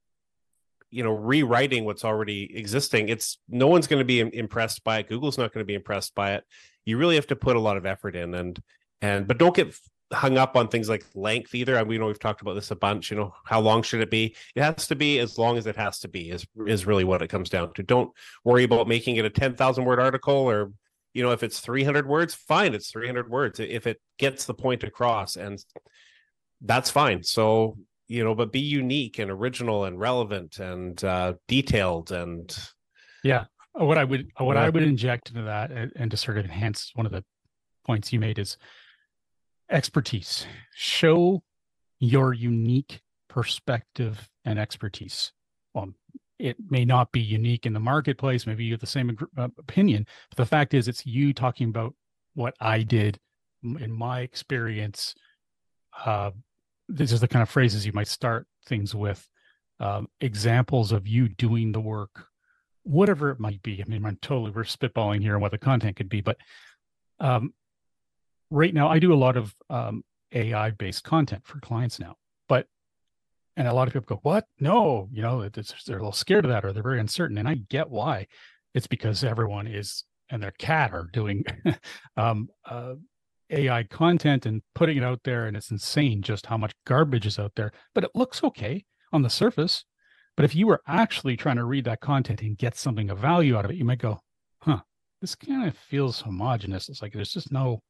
[0.89, 5.09] you know rewriting what's already existing it's no one's going to be impressed by it
[5.09, 6.43] google's not going to be impressed by it.
[6.85, 8.61] You really have to put a lot of effort in and
[9.01, 9.75] and but don't get
[10.13, 11.75] hung up on things like length either.
[11.75, 14.11] And we know we've talked about this a bunch you know how long should it
[14.11, 14.35] be?
[14.55, 17.21] It has to be as long as it has to be is is really what
[17.21, 17.83] it comes down to.
[17.83, 18.11] Don't
[18.43, 20.71] worry about making it a 10,000 word article or
[21.13, 23.59] you know if it's 300 words fine it's 300 words.
[23.59, 25.63] If it gets the point across and
[26.61, 27.23] that's fine.
[27.23, 32.57] So you know but be unique and original and relevant and uh detailed and
[33.23, 36.45] yeah what I would what I would inject into that and, and to sort of
[36.45, 37.23] enhance one of the
[37.85, 38.57] points you made is
[39.69, 40.45] expertise.
[40.75, 41.43] Show
[41.99, 45.31] your unique perspective and expertise.
[45.73, 45.89] Well,
[46.39, 48.45] it may not be unique in the marketplace.
[48.45, 51.95] Maybe you have the same uh, opinion, but the fact is, it's you talking about
[52.35, 53.19] what I did
[53.63, 55.15] in my experience.
[56.05, 56.31] Uh,
[56.89, 59.27] these are the kind of phrases you might start things with.
[59.79, 62.27] Um, examples of you doing the work
[62.87, 63.81] whatever it might be.
[63.81, 66.37] I mean, I'm totally we're spitballing here on what the content could be, but
[67.19, 67.53] um,
[68.49, 72.15] right now I do a lot of um, AI based content for clients now.
[72.47, 72.65] But
[73.57, 74.45] and a lot of people go, "What?
[74.59, 77.55] No, you know, they're a little scared of that, or they're very uncertain." And I
[77.55, 78.27] get why.
[78.73, 81.43] It's because everyone is and their cat are doing
[82.17, 82.95] um, uh,
[83.49, 87.39] AI content and putting it out there, and it's insane just how much garbage is
[87.39, 87.71] out there.
[87.93, 89.85] But it looks okay on the surface.
[90.35, 93.57] But if you were actually trying to read that content and get something of value
[93.57, 94.19] out of it, you might go,
[94.59, 94.81] huh,
[95.21, 96.89] this kind of feels homogenous.
[96.89, 97.81] It's like there's just no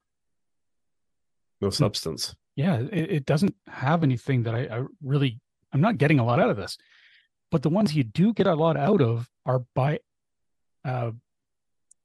[1.59, 2.35] no substance.
[2.55, 5.39] Yeah, it, it doesn't have anything that I, I really
[5.73, 6.77] I'm not getting a lot out of this.
[7.51, 9.99] But the ones you do get a lot out of are by
[10.85, 11.11] uh,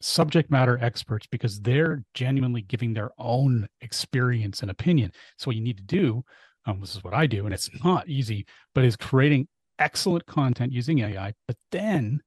[0.02, 5.12] subject matter experts because they're genuinely giving their own experience and opinion.
[5.36, 6.24] So what you need to do,
[6.66, 10.72] um, this is what I do, and it's not easy, but is creating excellent content
[10.72, 12.20] using AI, but then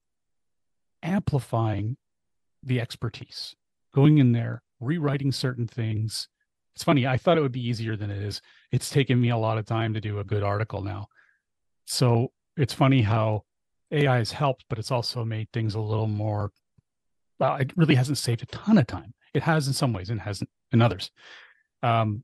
[1.03, 1.97] amplifying
[2.63, 3.55] the expertise,
[3.93, 6.27] going in there, rewriting certain things.
[6.75, 8.41] It's funny, I thought it would be easier than it is.
[8.71, 11.07] It's taken me a lot of time to do a good article now.
[11.85, 13.43] So it's funny how
[13.91, 16.51] AI has helped, but it's also made things a little more,
[17.39, 19.13] well, it really hasn't saved a ton of time.
[19.33, 21.11] It has in some ways and hasn't in others.
[21.83, 22.23] Um,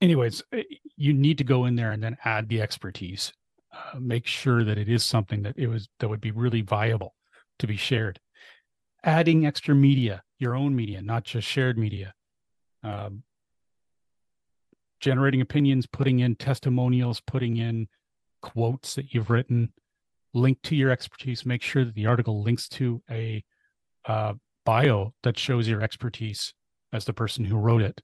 [0.00, 0.62] anyways, eh,
[0.96, 3.32] you need to go in there and then add the expertise.
[3.72, 7.14] Uh, make sure that it is something that it was that would be really viable
[7.58, 8.18] to be shared.
[9.04, 12.14] Adding extra media your own media not just shared media.
[12.82, 13.22] Um,
[15.00, 17.88] generating opinions putting in testimonials putting in
[18.42, 19.72] quotes that you've written.
[20.34, 21.46] Link to your expertise.
[21.46, 23.42] Make sure that the article links to a
[24.06, 24.32] uh,
[24.64, 26.54] bio that shows your expertise
[26.92, 28.00] as the person who wrote it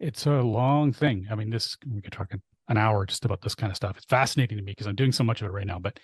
[0.00, 2.32] it's a long thing i mean this we could talk
[2.68, 3.96] an hour just about this kind of stuff.
[3.96, 5.98] It's fascinating to me because I'm doing so much of it right now, but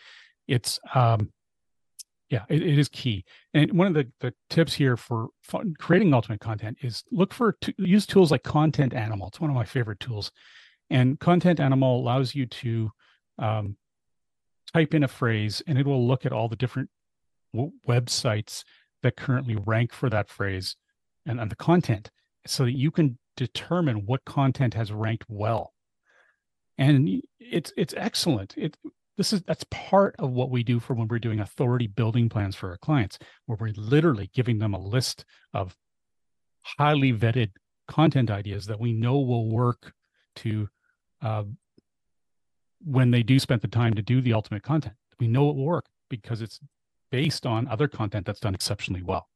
[0.47, 1.33] it's um
[2.31, 3.25] yeah, it, it is key.
[3.55, 7.53] And one of the, the tips here for fun, creating ultimate content is look for
[7.63, 9.29] to, use tools like Content Animal.
[9.29, 10.31] It's one of my favorite tools.
[10.91, 12.91] And Content Animal allows you to
[13.39, 13.79] um,
[14.75, 16.91] type in a phrase and it will look at all the different
[17.55, 18.63] w- websites
[19.03, 20.77] that currently rank for that phrase
[21.27, 22.11] and, and the content
[22.47, 25.73] so that you can determine what content has ranked well.
[26.77, 28.55] And it's it's excellent.
[28.57, 28.77] It
[29.17, 32.55] this is that's part of what we do for when we're doing authority building plans
[32.55, 35.77] for our clients where we're literally giving them a list of
[36.79, 37.51] highly vetted
[37.89, 39.93] content ideas that we know will work
[40.37, 40.69] to
[41.23, 41.43] uh,
[42.85, 44.95] when they do spend the time to do the ultimate content.
[45.19, 46.61] We know it will work because it's
[47.11, 49.29] based on other content that's done exceptionally well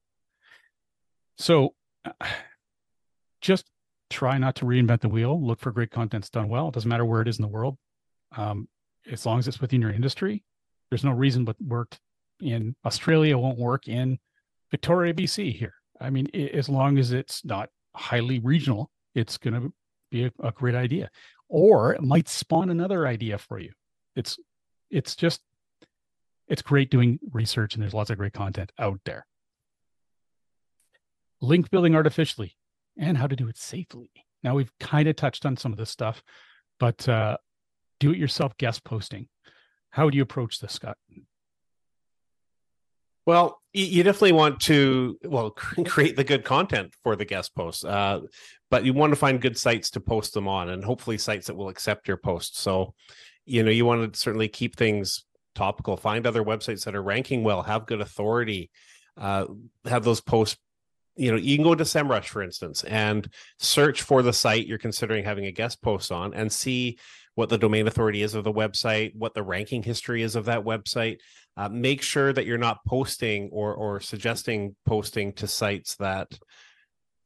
[1.36, 1.74] so
[3.40, 3.64] just
[4.12, 5.44] try not to reinvent the wheel.
[5.44, 6.68] Look for great content that's done well.
[6.68, 7.78] It doesn't matter where it is in the world.
[8.36, 8.68] Um,
[9.10, 10.44] as long as it's within your industry,
[10.90, 11.98] there's no reason what worked
[12.40, 14.18] in Australia won't work in
[14.70, 15.74] Victoria, BC here.
[16.00, 19.72] I mean, as long as it's not highly regional, it's going to
[20.10, 21.10] be a, a great idea.
[21.48, 23.72] Or it might spawn another idea for you.
[24.14, 24.38] It's
[24.90, 25.40] it's just
[26.52, 29.26] it's great doing research and there's lots of great content out there.
[31.40, 32.58] Link building artificially
[32.98, 34.10] and how to do it safely.
[34.44, 36.22] Now we've kind of touched on some of this stuff,
[36.78, 37.38] but uh,
[38.00, 39.28] do it yourself guest posting.
[39.88, 40.98] How would you approach this, Scott?
[43.24, 45.50] Well, you definitely want to well
[45.86, 48.20] create the good content for the guest posts, uh,
[48.70, 51.56] but you want to find good sites to post them on, and hopefully sites that
[51.56, 52.60] will accept your posts.
[52.60, 52.92] So,
[53.46, 55.96] you know, you want to certainly keep things topical.
[55.96, 58.70] Find other websites that are ranking well, have good authority,
[59.16, 59.46] uh,
[59.84, 60.58] have those posts.
[61.16, 64.78] You know, you can go to SEMrush, for instance, and search for the site you're
[64.78, 66.98] considering having a guest post on, and see
[67.34, 70.64] what the domain authority is of the website, what the ranking history is of that
[70.64, 71.18] website.
[71.56, 76.28] Uh, make sure that you're not posting or or suggesting posting to sites that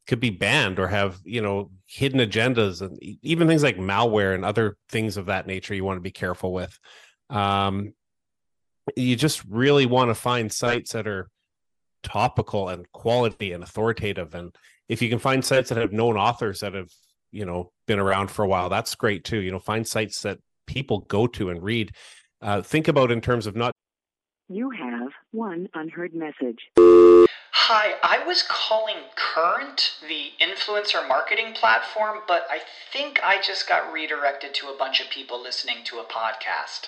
[0.07, 4.45] could be banned or have you know hidden agendas and even things like malware and
[4.45, 6.77] other things of that nature you want to be careful with
[7.29, 7.93] um,
[8.95, 11.29] you just really want to find sites that are
[12.03, 14.55] topical and quality and authoritative and
[14.87, 16.89] if you can find sites that have known authors that have
[17.31, 20.37] you know been around for a while that's great too you know find sites that
[20.67, 21.91] people go to and read
[22.41, 23.73] uh, think about in terms of not
[24.49, 26.59] You have one unheard message.
[26.77, 32.59] Hi, I was calling Current, the influencer marketing platform, but I
[32.93, 36.87] think I just got redirected to a bunch of people listening to a podcast.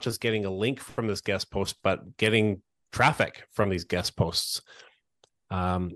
[0.00, 4.62] just getting a link from this guest post, but getting traffic from these guest posts.
[5.50, 5.92] Um,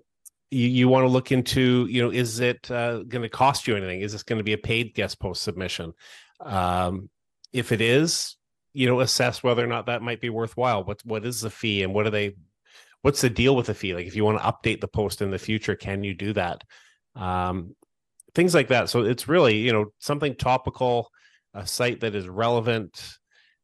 [0.51, 3.77] you, you want to look into, you know, is it uh, going to cost you
[3.77, 4.01] anything?
[4.01, 5.93] Is this going to be a paid guest post submission?
[6.41, 7.09] Um,
[7.53, 8.37] if it is,
[8.73, 10.85] you know, assess whether or not that might be worthwhile.
[10.85, 12.37] What what is the fee, and what are they?
[13.03, 13.95] What's the deal with the fee?
[13.95, 16.63] Like, if you want to update the post in the future, can you do that?
[17.17, 17.75] Um,
[18.35, 18.89] things like that.
[18.91, 21.11] So it's really, you know, something topical,
[21.55, 23.19] a site that is relevant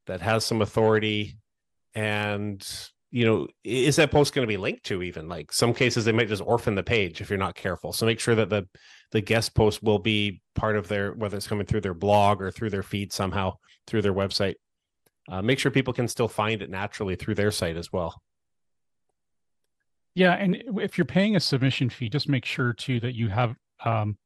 [0.07, 1.37] that has some authority
[1.93, 2.65] and
[3.09, 5.27] you know is that post going to be linked to even?
[5.29, 7.93] Like some cases they might just orphan the page if you're not careful.
[7.93, 8.67] So make sure that the
[9.11, 12.51] the guest post will be part of their whether it's coming through their blog or
[12.51, 13.53] through their feed somehow
[13.85, 14.55] through their website.
[15.29, 18.21] Uh, make sure people can still find it naturally through their site as well.
[20.13, 23.55] Yeah and if you're paying a submission fee just make sure too that you have
[23.85, 24.17] um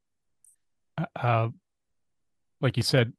[0.98, 1.50] uh, uh
[2.62, 3.14] like you said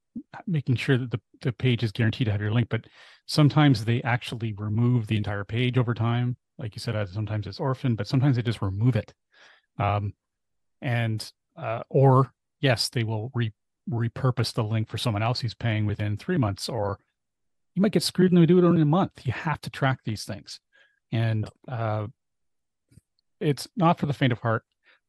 [0.46, 2.86] making sure that the, the page is guaranteed to have your link but
[3.26, 6.36] sometimes they actually remove the entire page over time.
[6.58, 9.12] Like you said uh, sometimes it's orphan but sometimes they just remove it.
[9.78, 10.12] Um,
[10.80, 13.54] and uh, or yes they will re-
[13.90, 16.98] repurpose the link for someone else who's paying within three months or
[17.74, 19.12] you might get screwed and they do it in a month.
[19.24, 20.60] You have to track these things.
[21.10, 22.06] And uh,
[23.40, 24.64] it's not for the faint of heart.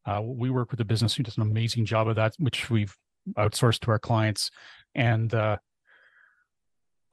[0.05, 2.95] Uh, we work with a business who does an amazing job of that, which we've
[3.37, 4.51] outsourced to our clients.
[4.95, 5.57] And uh,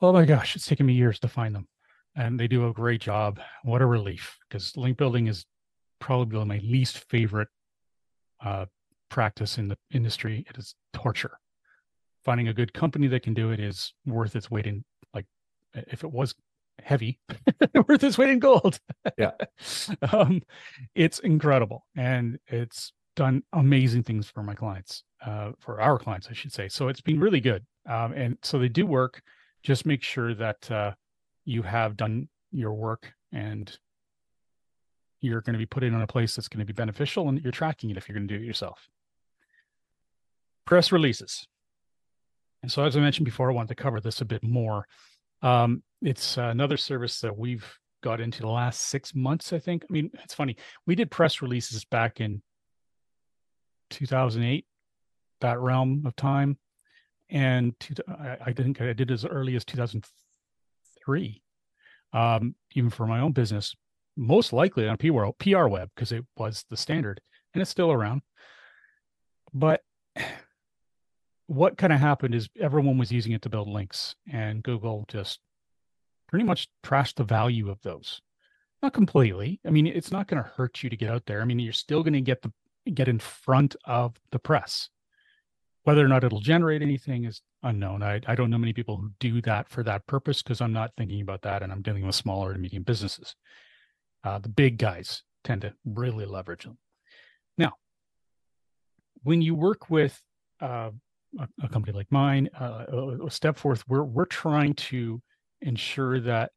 [0.01, 1.69] oh my gosh, it's taken me years to find them,
[2.17, 3.41] and they do a great job.
[3.63, 4.39] What a relief!
[4.49, 5.45] Because link building is
[5.99, 7.49] probably my least favorite
[8.45, 8.67] uh,
[9.09, 10.45] practice in the industry.
[10.49, 11.39] It is torture.
[12.25, 15.27] Finding a good company that can do it is worth its weight in like
[15.75, 16.35] if it was
[16.83, 17.19] heavy,
[17.89, 18.79] worth its weight in gold.
[19.19, 19.33] Yeah.
[20.13, 20.43] um,
[20.95, 21.87] it's incredible.
[21.97, 26.69] And it's done amazing things for my clients, uh, for our clients, I should say.
[26.69, 27.65] So it's been really good.
[27.89, 29.23] Um, and so they do work.
[29.63, 30.93] Just make sure that uh,
[31.45, 33.77] you have done your work and
[35.21, 37.41] you're going to be put in on a place that's going to be beneficial and
[37.41, 38.89] you're tracking it if you're going to do it yourself.
[40.65, 41.47] Press releases.
[42.63, 44.87] And so, as I mentioned before, I wanted to cover this a bit more.
[45.43, 47.67] Um, it's another service that we've
[48.03, 49.85] got into the last six months, I think.
[49.89, 50.57] I mean, it's funny.
[50.87, 52.43] We did press releases back in
[53.91, 54.67] 2008,
[55.41, 56.59] that realm of time.
[57.29, 57.75] And
[58.09, 61.43] I, I think I did as early as 2003,
[62.13, 63.75] um, even for my own business,
[64.17, 67.21] most likely on PR, PR web because it was the standard
[67.55, 68.23] and it's still around.
[69.53, 69.83] But
[71.47, 75.41] what kind of happened is everyone was using it to build links and Google just
[76.29, 78.21] pretty much trashed the value of those.
[78.83, 79.61] Not completely.
[79.67, 81.43] I mean, it's not going to hurt you to get out there.
[81.43, 82.53] I mean, you're still going to get the
[82.95, 84.89] get in front of the press.
[85.85, 88.03] Whether or not it'll generate anything is unknown.
[88.03, 90.93] I, I don't know many people who do that for that purpose because I'm not
[90.97, 93.35] thinking about that and I'm dealing with smaller and medium businesses.
[94.23, 96.77] Uh, the big guys tend to really leverage them.
[97.57, 97.73] Now,
[99.23, 100.21] when you work with
[100.61, 100.91] uh,
[101.39, 102.85] a, a, company like mine, uh,
[103.29, 105.23] Stepforth, we're we're trying to
[105.63, 106.51] ensure that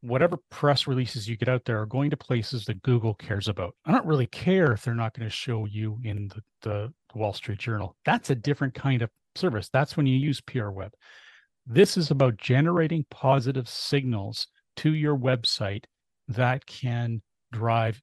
[0.00, 3.74] whatever press releases you get out there are going to places that Google cares about.
[3.84, 7.32] I don't really care if they're not going to show you in the, the, Wall
[7.32, 7.96] Street Journal.
[8.04, 9.68] That's a different kind of service.
[9.72, 10.92] That's when you use PR Web.
[11.66, 14.46] This is about generating positive signals
[14.76, 15.84] to your website
[16.28, 18.00] that can drive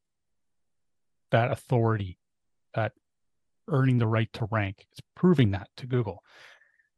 [1.31, 2.17] that authority,
[2.75, 2.93] that
[3.69, 4.85] earning the right to rank.
[4.91, 6.23] It's proving that to Google.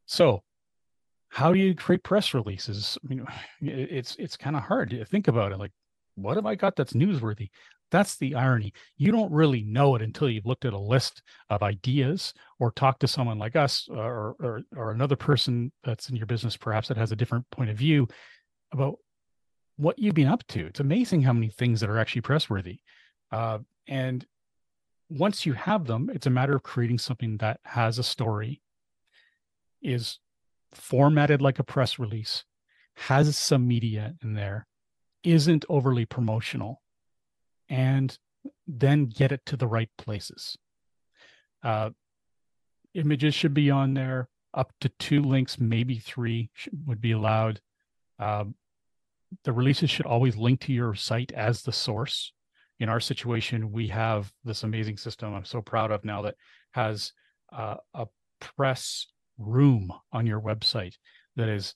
[0.05, 0.43] So
[1.29, 2.97] how do you create press releases?
[3.03, 3.27] I mean,
[3.61, 5.59] it's it's kind of hard to think about it.
[5.59, 5.71] Like,
[6.15, 7.49] what have I got that's newsworthy?
[7.91, 8.73] That's the irony.
[8.97, 13.01] You don't really know it until you've looked at a list of ideas or talked
[13.01, 16.97] to someone like us or, or, or another person that's in your business, perhaps that
[16.97, 18.07] has a different point of view
[18.71, 18.95] about
[19.77, 20.65] what you've been up to.
[20.65, 22.79] It's amazing how many things that are actually press worthy.
[23.31, 24.25] Uh, and
[25.09, 28.61] once you have them, it's a matter of creating something that has a story,
[29.81, 30.19] is
[30.73, 32.43] formatted like a press release,
[32.95, 34.65] has some media in there,
[35.23, 36.81] isn't overly promotional,
[37.69, 38.17] and
[38.67, 40.57] then get it to the right places.
[41.63, 41.89] Uh,
[42.93, 44.29] images should be on there.
[44.53, 47.59] Up to two links, maybe three should, would be allowed.
[48.17, 48.45] Uh,
[49.43, 52.31] the releases should always link to your site as the source.
[52.79, 56.35] In our situation, we have this amazing system I'm so proud of now that
[56.71, 57.11] has
[57.51, 58.07] uh, a
[58.39, 59.07] press
[59.37, 60.95] room on your website
[61.35, 61.73] that is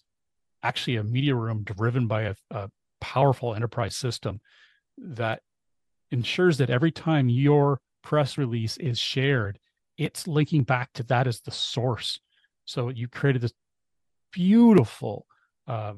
[0.63, 2.69] actually a media room driven by a, a
[3.01, 4.39] powerful enterprise system
[4.97, 5.41] that
[6.11, 9.59] ensures that every time your press release is shared,
[9.97, 12.19] it's linking back to that as the source.
[12.65, 13.53] So you created this
[14.31, 15.25] beautiful
[15.67, 15.93] uh,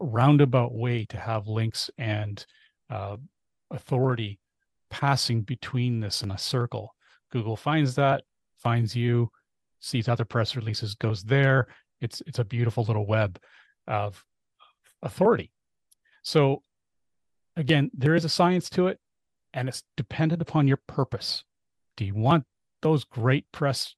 [0.00, 2.44] roundabout way to have links and
[2.90, 3.16] uh,
[3.70, 4.38] authority
[4.90, 6.94] passing between this in a circle.
[7.30, 8.22] Google finds that,
[8.58, 9.30] finds you,
[9.80, 11.66] sees other press releases, goes there.
[12.00, 13.38] It's it's a beautiful little web
[13.86, 14.24] of
[15.02, 15.50] authority.
[16.22, 16.62] So
[17.56, 18.98] again, there is a science to it,
[19.54, 21.44] and it's dependent upon your purpose.
[21.96, 22.44] Do you want
[22.80, 23.94] those great press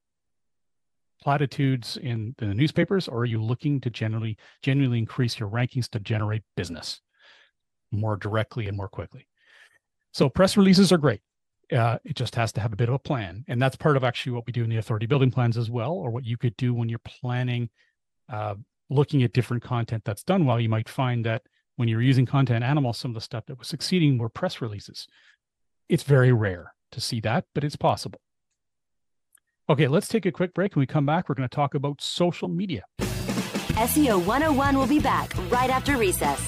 [1.22, 6.00] platitudes in, the newspapers, or are you looking to generally genuinely increase your rankings to
[6.00, 7.00] generate business
[7.90, 9.26] more directly and more quickly?
[10.12, 11.20] So press releases are great.
[11.72, 13.44] Uh, it just has to have a bit of a plan.
[13.48, 15.92] And that's part of actually what we do in the authority building plans as well,
[15.92, 17.70] or what you could do when you're planning,
[18.30, 18.54] uh,
[18.90, 20.60] looking at different content that's done well.
[20.60, 21.42] You might find that
[21.76, 25.08] when you're using content animals, some of the stuff that was succeeding were press releases.
[25.88, 28.20] It's very rare to see that, but it's possible.
[29.68, 30.74] Okay, let's take a quick break.
[30.74, 32.84] When we come back, we're going to talk about social media.
[33.00, 36.40] SEO 101 will be back right after recess.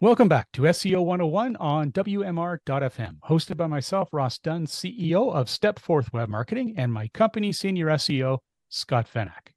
[0.00, 5.78] Welcome back to SEO 101 on WMR.FM, hosted by myself, Ross Dunn, CEO of Step
[5.78, 9.52] Stepforth Web Marketing, and my company, Senior SEO, Scott Van Achte.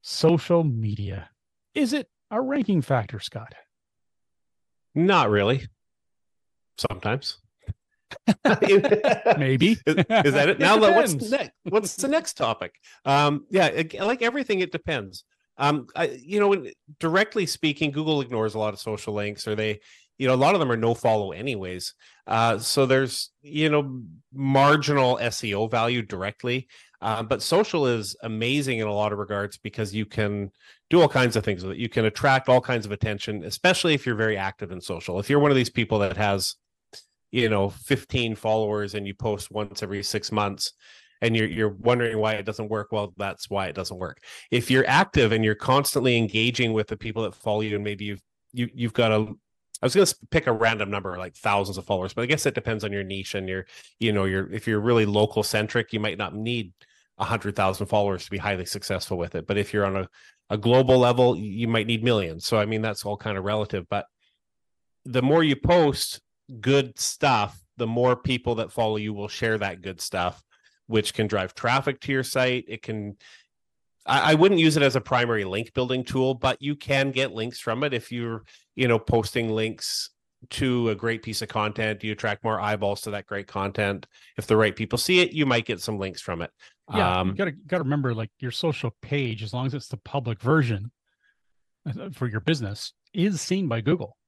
[0.00, 1.30] Social media.
[1.74, 3.54] Is it a ranking factor, Scott?
[4.94, 5.66] Not really.
[6.78, 7.38] Sometimes.
[9.38, 9.72] Maybe.
[9.86, 10.58] is, is that it?
[10.60, 11.30] Now, what's Depends.
[11.30, 11.50] next?
[11.64, 12.74] What's the next topic?
[13.04, 15.24] Um, yeah, it- like everything, it depends.
[15.56, 19.54] Um, I, you know, when, directly speaking, Google ignores a lot of social links, or
[19.54, 19.80] they,
[20.18, 21.94] you know, a lot of them are no follow anyways.
[22.26, 26.66] Uh, so there's, you know, marginal SEO value directly.
[27.04, 30.50] Uh, but social is amazing in a lot of regards because you can
[30.88, 31.78] do all kinds of things with it.
[31.78, 35.20] You can attract all kinds of attention, especially if you're very active in social.
[35.20, 36.56] If you're one of these people that has,
[37.30, 40.72] you know, 15 followers and you post once every six months,
[41.20, 44.22] and you're you're wondering why it doesn't work, well, that's why it doesn't work.
[44.50, 48.06] If you're active and you're constantly engaging with the people that follow you, and maybe
[48.06, 48.22] you've
[48.54, 49.26] you you've got a
[49.82, 52.46] I was going to pick a random number like thousands of followers, but I guess
[52.46, 53.66] it depends on your niche and your,
[54.00, 56.72] you know, your if you're really local centric, you might not need
[57.18, 59.46] a hundred thousand followers to be highly successful with it.
[59.46, 60.08] But if you're on a,
[60.50, 62.46] a global level, you might need millions.
[62.46, 63.86] So I mean that's all kind of relative.
[63.88, 64.06] But
[65.04, 66.20] the more you post
[66.60, 70.42] good stuff, the more people that follow you will share that good stuff,
[70.86, 72.64] which can drive traffic to your site.
[72.68, 73.16] It can
[74.06, 77.32] I, I wouldn't use it as a primary link building tool, but you can get
[77.32, 78.44] links from it if you're,
[78.74, 80.10] you know, posting links
[80.50, 82.04] to a great piece of content.
[82.04, 84.06] You attract more eyeballs to that great content.
[84.36, 86.50] If the right people see it, you might get some links from it.
[86.92, 89.96] Yeah, Um, you gotta gotta remember like your social page, as long as it's the
[89.96, 90.90] public version
[91.86, 94.18] uh, for your business, is seen by Google,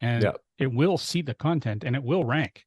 [0.00, 0.32] and Yeah.
[0.58, 2.66] it will see the content and it will rank.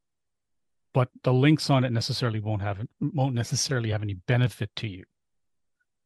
[0.93, 5.03] But the links on it necessarily won't have won't necessarily have any benefit to you.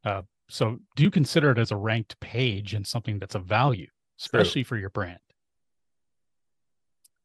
[0.03, 3.87] Uh, so do consider it as a ranked page and something that's of value,
[4.19, 5.19] especially for your brand.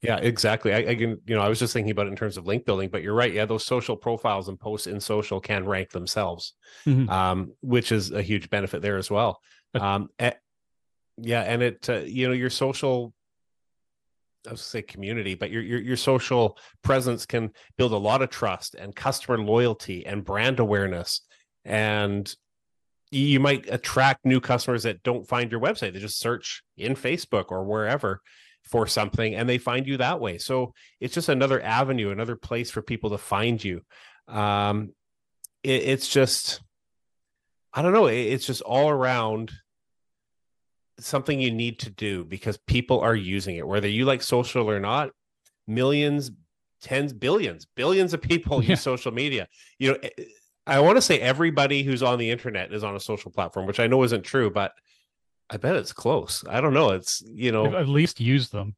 [0.05, 0.75] Yeah, exactly.
[0.75, 2.67] I, I can, you know, I was just thinking about it in terms of link
[2.67, 3.33] building, but you're right.
[3.33, 6.53] Yeah, those social profiles and posts in social can rank themselves,
[6.87, 7.09] Mhm.
[7.09, 9.41] um, which is a huge benefit there as well.
[9.73, 10.11] Um,
[11.17, 13.15] yeah, and it, uh, you know, your social,
[14.47, 18.29] I was say community, but your, your your social presence can build a lot of
[18.29, 21.23] trust and customer loyalty and brand awareness,
[21.65, 22.33] and
[23.11, 25.95] you might attract new customers that don't find your website.
[25.95, 28.21] They just search in Facebook or wherever
[28.65, 30.39] for something and they find you that way.
[30.39, 33.83] So it's just another avenue, another place for people to find you.
[34.29, 34.93] Um,
[35.62, 36.62] it, it's just,
[37.73, 39.53] I don't know, it- it's just all around
[40.99, 44.81] something you need to do because people are using it, whether you like social or
[44.81, 45.11] not.
[45.67, 46.31] Millions,
[46.83, 48.71] tens, billions, billions of people Yeah.
[48.71, 49.49] use social media.
[49.79, 50.25] You know, eh,
[50.67, 53.81] I want to say everybody who's on the internet is on a social platform, which
[53.81, 54.73] I know isn't true, but
[55.51, 56.45] I bet it's close.
[56.49, 56.90] I don't know.
[56.90, 58.76] It's you know, I've at least used them.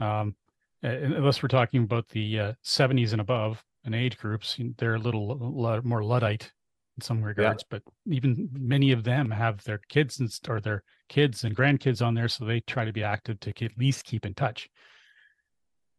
[0.00, 0.36] Um,
[0.82, 5.82] unless we're talking about the uh, 70s and above and age groups, they're a little
[5.84, 6.52] more luddite
[6.96, 7.64] in some regards.
[7.68, 12.14] But even many of them have their kids and or their kids and grandkids on
[12.14, 14.68] there, so they try to be active to at least keep in touch.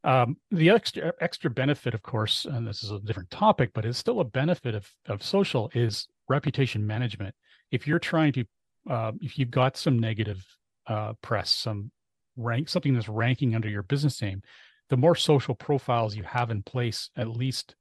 [0.03, 3.97] Um, the extra extra benefit, of course, and this is a different topic, but it's
[3.97, 7.35] still a benefit of of social is reputation management.
[7.71, 8.45] If you're trying to,
[8.89, 10.45] uh, if you've got some negative
[10.87, 11.91] uh, press, some
[12.35, 14.41] rank, something that's ranking under your business name,
[14.89, 17.75] the more social profiles you have in place, at least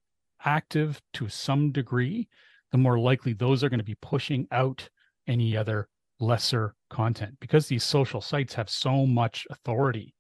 [0.45, 2.29] active to some degree,
[2.73, 4.89] the more likely those are going to be pushing out
[5.27, 5.89] any other
[6.19, 10.15] lesser content because these social sites have so much authority.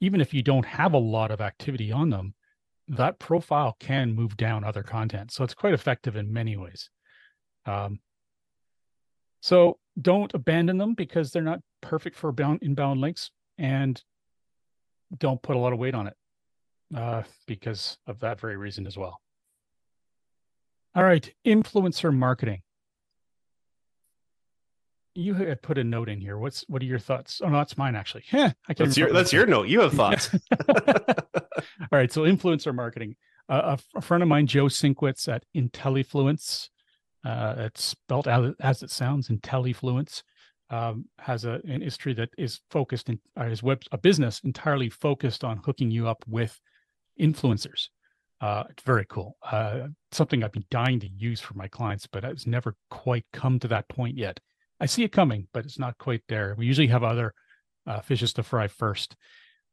[0.00, 2.34] Even if you don't have a lot of activity on them,
[2.88, 5.30] that profile can move down other content.
[5.30, 6.90] So it's quite effective in many ways.
[7.66, 8.00] Um,
[9.40, 14.02] so don't abandon them because they're not perfect for bound, inbound links and
[15.16, 16.16] don't put a lot of weight on it
[16.94, 19.20] uh, because of that very reason as well.
[20.94, 22.62] All right, influencer marketing.
[25.14, 26.38] You had put a note in here.
[26.38, 27.40] What's what are your thoughts?
[27.44, 28.24] Oh, no, that's mine actually.
[28.28, 29.68] Heh, I can't that's your that's your note.
[29.68, 30.34] You have thoughts.
[30.68, 33.16] All right, so influencer marketing.
[33.48, 36.68] Uh, a friend of mine, Joe Sinkwitz at Intellifluence,
[37.24, 40.22] uh, it's spelled as, as it sounds, Intellifluence,
[40.70, 44.88] um, has a, an industry that is focused in uh, his web a business entirely
[44.88, 46.58] focused on hooking you up with
[47.20, 47.88] influencers.
[48.40, 49.36] Uh, it's very cool.
[49.42, 53.60] Uh, something I've been dying to use for my clients, but it's never quite come
[53.60, 54.40] to that point yet.
[54.80, 56.56] I see it coming, but it's not quite there.
[56.58, 57.34] We usually have other
[57.86, 59.14] uh, fishes to fry first.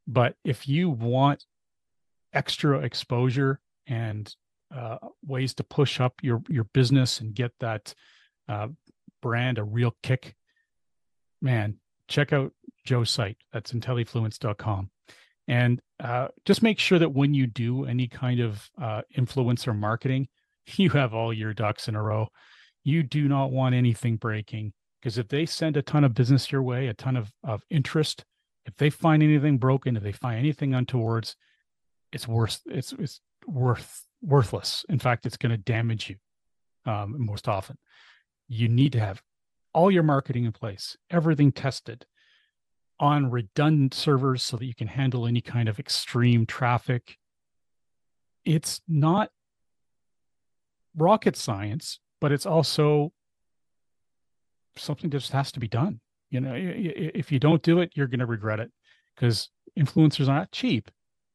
[0.06, 1.46] But if you want
[2.32, 4.32] extra exposure and
[4.76, 7.94] uh, ways to push up your your business and get that
[8.48, 8.68] uh,
[9.22, 10.36] brand a real kick,
[11.42, 12.54] man, check out
[12.86, 13.38] Joe's site.
[13.54, 14.90] That's intellifluence.com.
[15.48, 20.28] And uh, just make sure that when you do any kind of uh, influencer marketing,
[20.76, 22.28] you have all your ducks in a row.
[22.84, 24.74] You do not want anything breaking.
[25.02, 28.24] because if they send a ton of business your way, a ton of, of interest,
[28.66, 31.36] if they find anything broken, if they find anything untowards,
[32.12, 34.86] it's worth it's it's worth worthless.
[34.90, 37.78] In fact, it's going to damage you um, most often.
[38.48, 39.22] You need to have
[39.74, 42.06] all your marketing in place, everything tested
[43.00, 47.18] on redundant servers so that you can handle any kind of extreme traffic.
[48.44, 49.30] It's not
[50.96, 53.14] rocket science, but it's also
[54.76, 56.02] something that just has to be done.
[56.30, 58.72] You know, if you don't do it, you're going to regret it
[59.16, 60.92] because influencers are not cheap.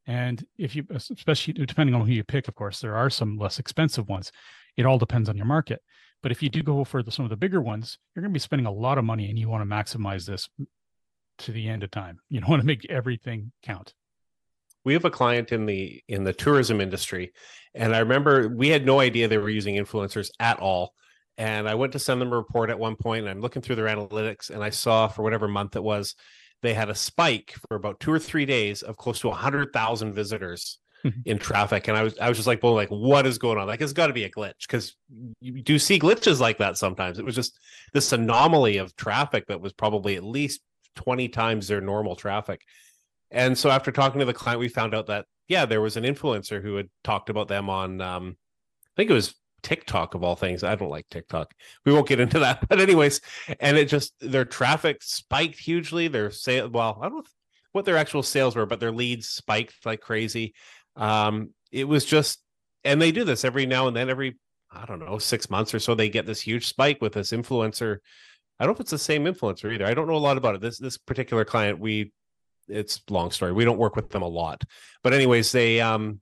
[0.07, 3.59] And if you, especially depending on who you pick, of course, there are some less
[3.59, 4.31] expensive ones.
[4.77, 5.81] It all depends on your market.
[6.21, 8.35] But if you do go for the, some of the bigger ones, you're going to
[8.35, 10.49] be spending a lot of money and you want to maximize this
[11.39, 12.19] to the end of time.
[12.29, 13.93] You don't want to make everything count.
[14.83, 17.33] We have a client in the in the tourism industry
[17.73, 20.93] and I remember we had no idea they were using influencers at all.
[21.37, 23.75] And I went to send them a report at one point and I'm looking through
[23.77, 26.15] their analytics and I saw for whatever month it was
[26.65, 30.79] they had a spike for about 2 or 3 days of close to 100,000 visitors
[31.03, 31.19] mm-hmm.
[31.25, 33.67] in traffic and I was I was just like well like what is going on
[33.67, 34.95] like it's got to be a glitch cuz
[35.39, 37.59] you do see glitches like that sometimes it was just
[37.93, 40.61] this anomaly of traffic that was probably at least
[40.95, 42.61] 20 times their normal traffic.
[43.31, 46.03] And so after talking to the client, we found out that yeah, there was an
[46.03, 49.35] influencer who had talked about them on um, I think it was
[49.65, 50.63] TikTok of all things.
[50.63, 51.53] I don't like TikTok.
[51.85, 52.65] We won't get into that.
[52.69, 53.19] But anyways,
[53.59, 56.07] and it just their traffic spiked hugely.
[56.07, 57.23] Their sale well, I don't know
[57.73, 60.53] what their actual sales were, but their leads spiked like crazy.
[60.95, 62.39] Um, it was just
[62.83, 64.37] and they do this every now and then, every
[64.71, 67.97] I don't know, six months or so, they get this huge spike with this influencer
[68.59, 69.85] I don't know if it's the same influencer either.
[69.85, 70.61] I don't know a lot about it.
[70.61, 72.11] This this particular client, we
[72.67, 73.51] it's long story.
[73.51, 74.63] We don't work with them a lot.
[75.03, 76.21] But anyways, they um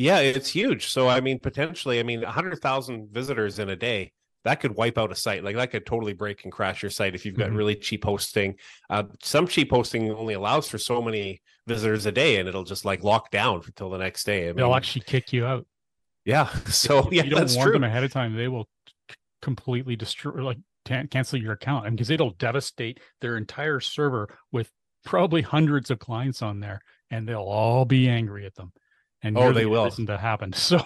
[0.00, 0.88] yeah, it's huge.
[0.88, 4.12] So I mean potentially, I mean 100,000 visitors in a day,
[4.44, 5.44] that could wipe out a site.
[5.44, 7.56] Like that could totally break and crash your site if you've got mm-hmm.
[7.56, 8.54] really cheap hosting.
[8.88, 12.86] Uh, some cheap hosting only allows for so many visitors a day and it'll just
[12.86, 14.44] like lock down until the next day.
[14.44, 15.66] I mean, They'll actually kick you out.
[16.24, 16.48] Yeah.
[16.68, 17.72] So if yeah, you don't that's warn true.
[17.74, 18.70] them ahead of time, they will
[19.42, 24.70] completely destroy like cancel your account because I mean, it'll devastate their entire server with
[25.04, 26.80] probably hundreds of clients on there
[27.10, 28.72] and they'll all be angry at them
[29.22, 29.84] and oh they will.
[29.84, 30.80] listen to happen so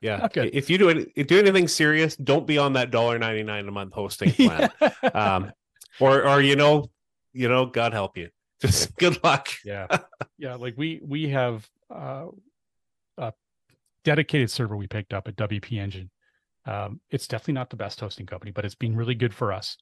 [0.00, 0.24] yeah.
[0.24, 0.48] Okay.
[0.52, 3.70] if you do it if do anything serious don't be on that dollar 99 a
[3.70, 4.70] month hosting plan.
[5.14, 5.52] Um
[6.00, 6.90] or or you know
[7.32, 8.30] you know god help you.
[8.60, 9.48] Just good luck.
[9.64, 9.86] Yeah.
[10.38, 12.26] Yeah like we we have uh
[13.18, 13.32] a
[14.04, 16.10] dedicated server we picked up at wp engine.
[16.66, 19.76] Um, it's definitely not the best hosting company, but it's been really good for us.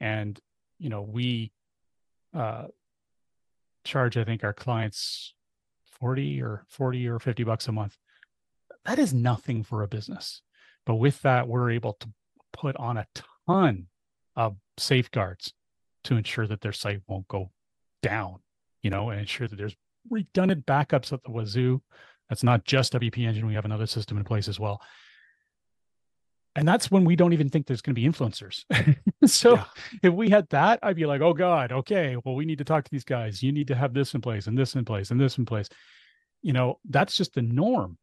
[0.00, 0.40] And
[0.78, 1.52] you know, we
[2.34, 2.64] uh,
[3.84, 5.34] charge, I think, our clients
[6.02, 7.96] forty or forty or fifty bucks a month.
[8.84, 10.42] That is nothing for a business,
[10.84, 12.08] but with that, we're able to
[12.52, 13.06] put on a
[13.46, 13.86] ton
[14.34, 15.52] of safeguards
[16.04, 17.52] to ensure that their site won't go
[18.02, 18.40] down.
[18.82, 19.76] You know, and ensure that there's
[20.10, 21.80] redundant backups at the wazoo.
[22.28, 23.46] That's not just WP Engine.
[23.46, 24.82] We have another system in place as well
[26.54, 28.64] and that's when we don't even think there's going to be influencers.
[29.26, 29.64] so yeah.
[30.02, 32.84] if we had that, I'd be like, oh God, okay, well, we need to talk
[32.84, 33.42] to these guys.
[33.42, 35.68] You need to have this in place and this in place and this in place.
[36.42, 37.96] You know, that's just the norm.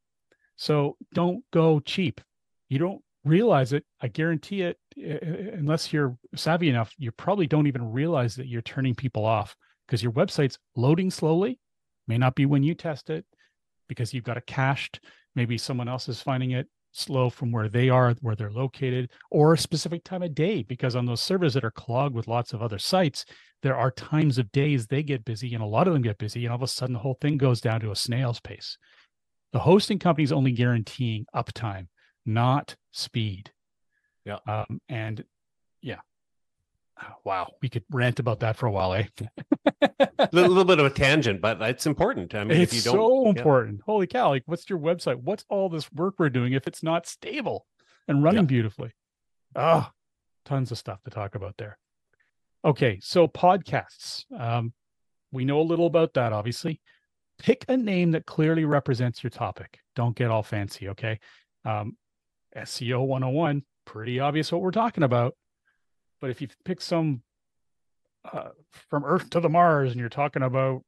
[0.55, 2.21] So don't go cheap.
[2.69, 3.85] You don't realize it.
[4.01, 8.35] I guarantee it, uh, uh, uh, unless you're savvy enough, you probably don't even realize
[8.35, 11.59] that you're turning people off because your website's loading slowly.
[12.07, 13.25] May not be when you test it
[13.87, 15.01] because you've got it cached.
[15.35, 16.67] Maybe someone else is finding it
[16.99, 20.63] slow from where they are, where they're located, or a specific time of day.
[20.63, 23.25] Because on those servers that are clogged with lots of other sites,
[23.61, 26.45] there are times of days they get busy, and a lot of them get busy,
[26.45, 28.77] and all of a sudden the whole thing goes down to a snail's pace.
[29.51, 31.87] The hosting company is only guaranteeing uptime,
[32.25, 33.51] not speed.
[34.25, 34.37] Yeah.
[34.47, 35.23] Um, and
[35.81, 35.99] yeah,
[37.23, 39.05] wow, we could rant about that for a while, eh?
[40.19, 42.35] a little bit of a tangent, but it's important.
[42.35, 43.77] I mean, it's if you don't, so important.
[43.79, 43.83] Yeah.
[43.85, 44.29] Holy cow!
[44.29, 45.17] Like, what's your website?
[45.17, 47.65] What's all this work we're doing if it's not stable
[48.07, 48.47] and running yeah.
[48.47, 48.91] beautifully?
[49.55, 49.93] Ah, oh,
[50.45, 51.77] tons of stuff to talk about there.
[52.65, 54.25] Okay, so podcasts.
[54.37, 54.73] Um,
[55.31, 56.81] we know a little about that, obviously.
[57.37, 59.79] Pick a name that clearly represents your topic.
[59.95, 61.19] Don't get all fancy, okay?
[61.63, 61.95] Um,
[62.55, 65.35] SEO 101, pretty obvious what we're talking about.
[66.21, 67.21] But if you pick some
[68.31, 68.49] uh,
[68.89, 70.83] from Earth to the Mars and you're talking about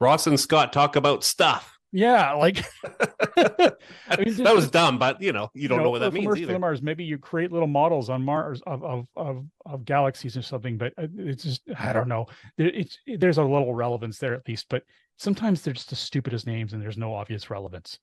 [0.00, 1.78] Ross and Scott talk about stuff.
[1.94, 2.64] Yeah, like
[3.36, 6.14] I mean, that was dumb, but you know, you don't you know, know, what that
[6.14, 6.46] means Earth either.
[6.48, 10.36] To the Mars, maybe you create little models on Mars of of of, of galaxies
[10.36, 12.26] or something, but uh, it's just I don't know.
[12.56, 14.84] It's there's a little relevance there at least, but
[15.18, 17.98] sometimes they're just the stupidest names and there's no obvious relevance.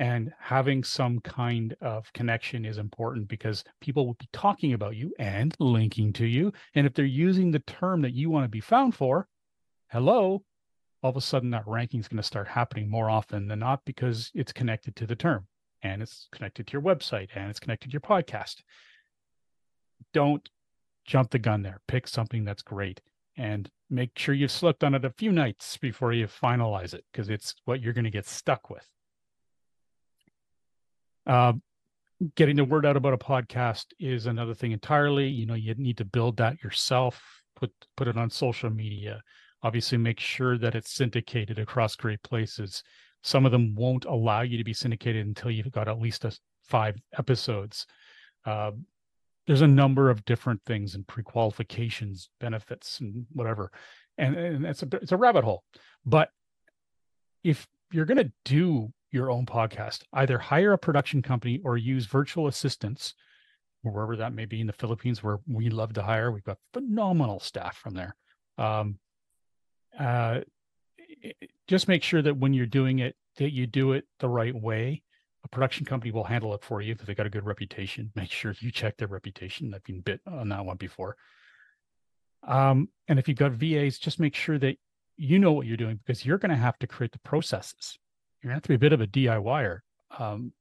[0.00, 5.12] And having some kind of connection is important because people will be talking about you
[5.18, 6.54] and linking to you.
[6.74, 9.28] And if they're using the term that you want to be found for,
[9.88, 10.42] hello,
[11.02, 13.84] all of a sudden that ranking is going to start happening more often than not
[13.84, 15.46] because it's connected to the term
[15.82, 18.62] and it's connected to your website and it's connected to your podcast.
[20.14, 20.48] Don't
[21.04, 21.82] jump the gun there.
[21.88, 23.02] Pick something that's great
[23.36, 27.28] and make sure you've slept on it a few nights before you finalize it because
[27.28, 28.88] it's what you're going to get stuck with.
[31.30, 31.52] Uh,
[32.34, 35.28] getting the word out about a podcast is another thing entirely.
[35.28, 37.22] You know, you need to build that yourself,
[37.54, 39.22] put put it on social media.
[39.62, 42.82] Obviously, make sure that it's syndicated across great places.
[43.22, 46.36] Some of them won't allow you to be syndicated until you've got at least a,
[46.64, 47.86] five episodes.
[48.44, 48.72] Uh,
[49.46, 53.70] there's a number of different things and pre-qualifications, benefits, and whatever,
[54.18, 55.62] and and it's a it's a rabbit hole.
[56.04, 56.30] But
[57.44, 62.06] if you're going to do your own podcast, either hire a production company or use
[62.06, 63.14] virtual assistants,
[63.82, 66.30] wherever that may be in the Philippines, where we love to hire.
[66.30, 68.14] We've got phenomenal staff from there.
[68.58, 68.98] Um,
[69.98, 70.40] uh,
[71.66, 75.02] just make sure that when you're doing it, that you do it the right way.
[75.44, 78.12] A production company will handle it for you if they got a good reputation.
[78.16, 79.72] Make sure you check their reputation.
[79.74, 81.16] I've been bit on that one before.
[82.46, 84.76] Um, and if you've got VAs, just make sure that
[85.16, 87.98] you know what you're doing because you're going to have to create the processes.
[88.42, 89.80] To have to be a bit of a DIYer
[90.18, 90.52] um,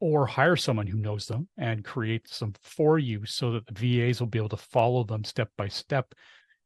[0.00, 3.74] or hire someone who knows them and create some for you so that the
[4.08, 6.14] VAs will be able to follow them step by step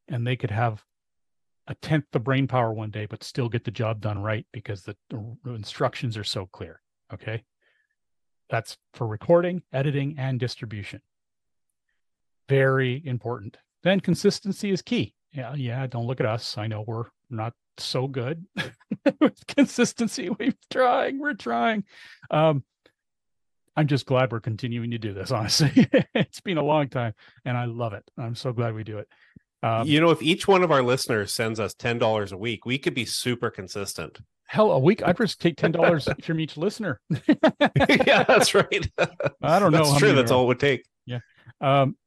[0.07, 0.83] and they could have
[1.67, 4.83] a tenth the brain power one day, but still get the job done right because
[4.83, 4.95] the
[5.45, 6.81] instructions are so clear.
[7.13, 7.43] Okay.
[8.49, 11.01] That's for recording, editing, and distribution.
[12.47, 13.57] Very important.
[13.83, 15.13] Then consistency is key.
[15.33, 15.85] Yeah, yeah.
[15.87, 16.57] Don't look at us.
[16.57, 18.45] I know we're not so good
[19.19, 20.29] with consistency.
[20.39, 21.19] We're trying.
[21.19, 21.83] We're trying.
[22.31, 22.63] Um,
[23.75, 25.29] I'm just glad we're continuing to do this.
[25.31, 27.13] Honestly, it's been a long time,
[27.45, 28.03] and I love it.
[28.17, 29.07] I'm so glad we do it.
[29.61, 32.65] Um, you know, if each one of our listeners sends us ten dollars a week,
[32.65, 34.19] we could be super consistent.
[34.47, 36.99] Hell, a week I'd just take ten dollars from each listener.
[37.27, 38.89] yeah, that's right.
[39.43, 39.85] I don't know.
[39.85, 40.13] That's true.
[40.13, 40.83] That's all it would take.
[41.05, 41.19] Yeah.
[41.61, 41.97] Um,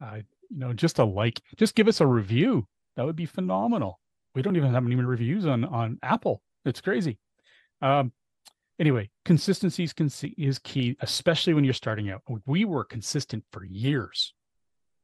[0.00, 2.66] I you know, just a like, just give us a review.
[2.96, 3.98] That would be phenomenal.
[4.38, 6.42] We don't even have any reviews on on Apple.
[6.64, 7.18] It's crazy.
[7.82, 8.12] Um,
[8.78, 9.90] anyway, consistency
[10.38, 12.22] is key, especially when you're starting out.
[12.46, 14.32] We were consistent for years.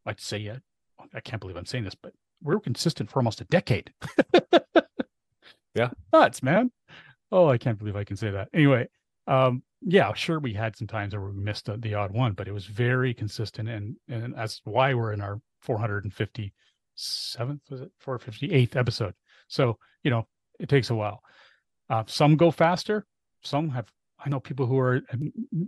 [0.07, 0.59] I'd say, yeah,
[1.13, 2.13] I can't believe I'm saying this, but
[2.45, 3.93] we are consistent for almost a decade.
[5.75, 6.71] yeah, nuts, man.
[7.33, 8.51] Oh, I can't believe I can say that.
[8.55, 8.87] Anyway,
[9.27, 12.47] um, yeah, sure, we had some times where we missed the, the odd one, but
[12.47, 16.53] it was very consistent, and and that's why we're in our 457th
[17.69, 19.15] was it 458th episode.
[19.49, 20.27] So you know,
[20.59, 21.23] it takes a while.
[21.89, 23.07] Uh, some go faster.
[23.43, 23.91] Some have.
[24.25, 25.03] I know people who are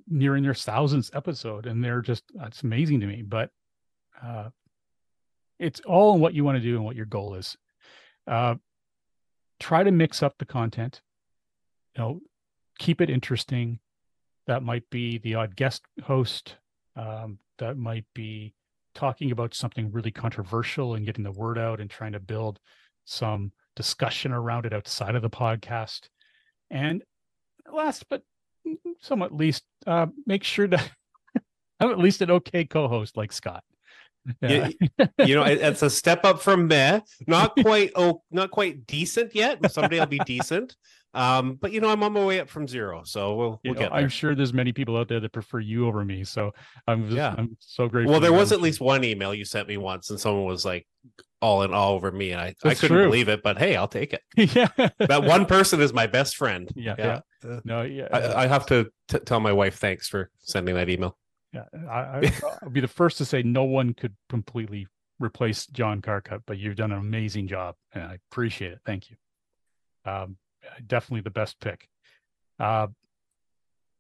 [0.09, 3.23] nearing their thousandth episode, and they're just it's amazing to me.
[3.23, 3.51] But
[4.23, 4.51] uh,
[5.59, 7.57] it's all in what you want to do and what your goal is.
[8.27, 8.55] Uh,
[9.61, 11.01] try to mix up the content.
[11.97, 12.21] You know,
[12.79, 13.79] keep it interesting
[14.47, 16.57] that might be the odd guest host
[16.95, 18.55] um, that might be
[18.95, 22.59] talking about something really controversial and getting the word out and trying to build
[23.05, 26.09] some discussion around it outside of the podcast
[26.71, 27.03] and
[27.73, 28.23] last but
[29.01, 30.79] somewhat least uh, make sure to
[31.81, 33.63] have at least an okay co-host like scott
[34.41, 34.69] yeah.
[34.81, 34.89] you,
[35.25, 37.01] you know, it, it's a step up from meh.
[37.27, 39.71] Not quite oh, not quite decent yet.
[39.71, 40.77] Someday I'll be decent.
[41.15, 43.81] Um, but you know, I'm on my way up from zero, so we'll we'll know,
[43.81, 43.91] get.
[43.91, 43.99] There.
[43.99, 46.25] I'm sure there's many people out there that prefer you over me.
[46.25, 46.53] So
[46.87, 48.13] I'm just, yeah, I'm so grateful.
[48.13, 50.87] Well, there was at least one email you sent me once, and someone was like
[51.41, 53.07] all in all over me, and I That's I couldn't true.
[53.07, 53.43] believe it.
[53.43, 54.23] But hey, I'll take it.
[54.55, 54.69] yeah,
[54.99, 56.71] that one person is my best friend.
[56.75, 57.21] Yeah, yeah.
[57.45, 57.61] yeah.
[57.65, 58.09] no, yeah.
[58.13, 61.17] I, I have to t- tell my wife thanks for sending that email.
[61.53, 62.33] Yeah, I,
[62.63, 64.87] I'll be the first to say no one could completely
[65.19, 68.81] replace John Carcutt, but you've done an amazing job, and I appreciate it.
[68.85, 69.17] Thank you.
[70.05, 70.37] Um,
[70.87, 71.89] definitely the best pick.
[72.59, 72.89] Uh,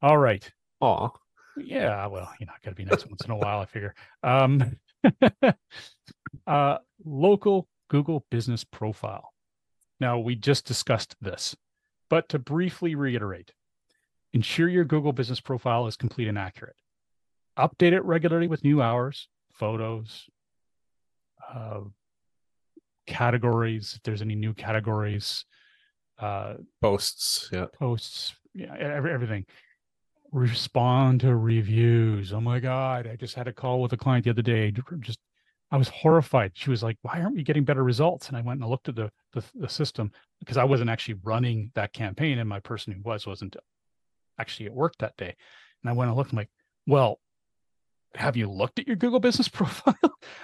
[0.02, 0.48] all right.
[0.80, 1.08] Aw.
[1.56, 3.60] Yeah, well, you know, got to be nice once in a while.
[3.60, 3.94] I figure.
[4.22, 4.76] Um,
[6.46, 9.32] uh, local Google business profile.
[10.00, 11.56] Now, we just discussed this,
[12.10, 13.52] but to briefly reiterate,
[14.32, 16.76] ensure your Google business profile is complete and accurate
[17.56, 20.28] update it regularly with new hours, photos,
[21.52, 21.80] uh,
[23.06, 23.94] categories.
[23.96, 25.44] If there's any new categories,
[26.18, 29.46] uh, posts, yeah, posts, yeah, every, everything.
[30.32, 32.32] Respond to reviews.
[32.32, 33.06] Oh my god!
[33.06, 34.72] I just had a call with a client the other day.
[35.00, 35.20] Just,
[35.70, 36.52] I was horrified.
[36.54, 38.96] She was like, "Why aren't we getting better results?" And I went and looked at
[38.96, 43.02] the the, the system because I wasn't actually running that campaign, and my person who
[43.02, 43.56] was wasn't
[44.38, 45.34] actually at work that day.
[45.82, 46.50] And I went and looked, I'm like,
[46.86, 47.20] well,
[48.14, 49.94] have you looked at your Google business profile?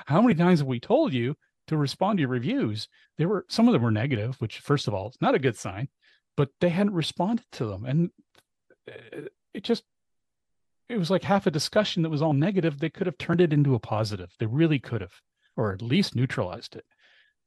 [0.07, 1.37] How many times have we told you
[1.69, 2.89] to respond to your reviews?
[3.19, 5.57] There were some of them were negative, which first of all, is not a good
[5.57, 5.89] sign,
[6.37, 7.85] but they hadn't responded to them.
[7.85, 8.11] And
[8.91, 9.85] uh, it just
[10.89, 12.79] it was like half a discussion that was all negative.
[12.79, 14.31] They could have turned it into a positive.
[14.39, 15.15] They really could have,
[15.57, 16.85] or at least neutralized it.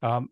[0.01, 0.29] Um,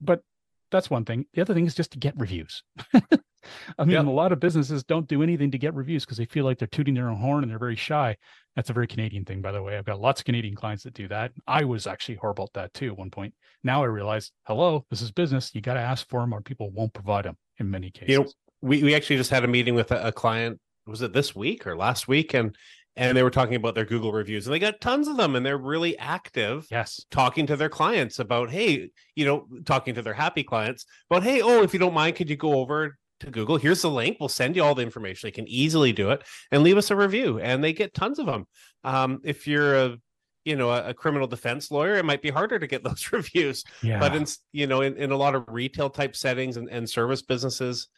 [0.00, 0.22] but
[0.70, 1.26] that's one thing.
[1.34, 2.62] The other thing is just to get reviews.
[3.78, 6.44] I mean, a lot of businesses don't do anything to get reviews because they feel
[6.44, 8.16] like they're tooting their own horn and they're very shy.
[8.56, 9.76] That's a very Canadian thing, by the way.
[9.76, 11.32] I've got lots of Canadian clients that do that.
[11.46, 13.34] I was actually horrible at that too at one point.
[13.62, 15.54] Now I realize, hello, this is business.
[15.54, 18.08] You got to ask for them or people won't provide them in many cases.
[18.08, 18.30] You know,
[18.62, 20.58] we, we actually just had a meeting with a, a client.
[20.86, 22.34] Was it this week or last week?
[22.34, 22.56] And
[22.96, 25.44] and they were talking about their Google reviews and they got tons of them and
[25.44, 26.66] they're really active.
[26.70, 27.04] Yes.
[27.10, 31.42] Talking to their clients about, hey, you know, talking to their happy clients about, hey,
[31.42, 33.58] oh, if you don't mind, could you go over to Google?
[33.58, 34.16] Here's the link.
[34.18, 35.26] We'll send you all the information.
[35.26, 37.38] They can easily do it and leave us a review.
[37.38, 38.46] And they get tons of them.
[38.82, 39.98] Um, if you're a
[40.46, 43.64] you know a, a, criminal defense lawyer it might be harder to get those reviews
[43.82, 43.98] yeah.
[43.98, 47.20] but in you know in, in a lot of retail type settings and, and service
[47.20, 47.88] businesses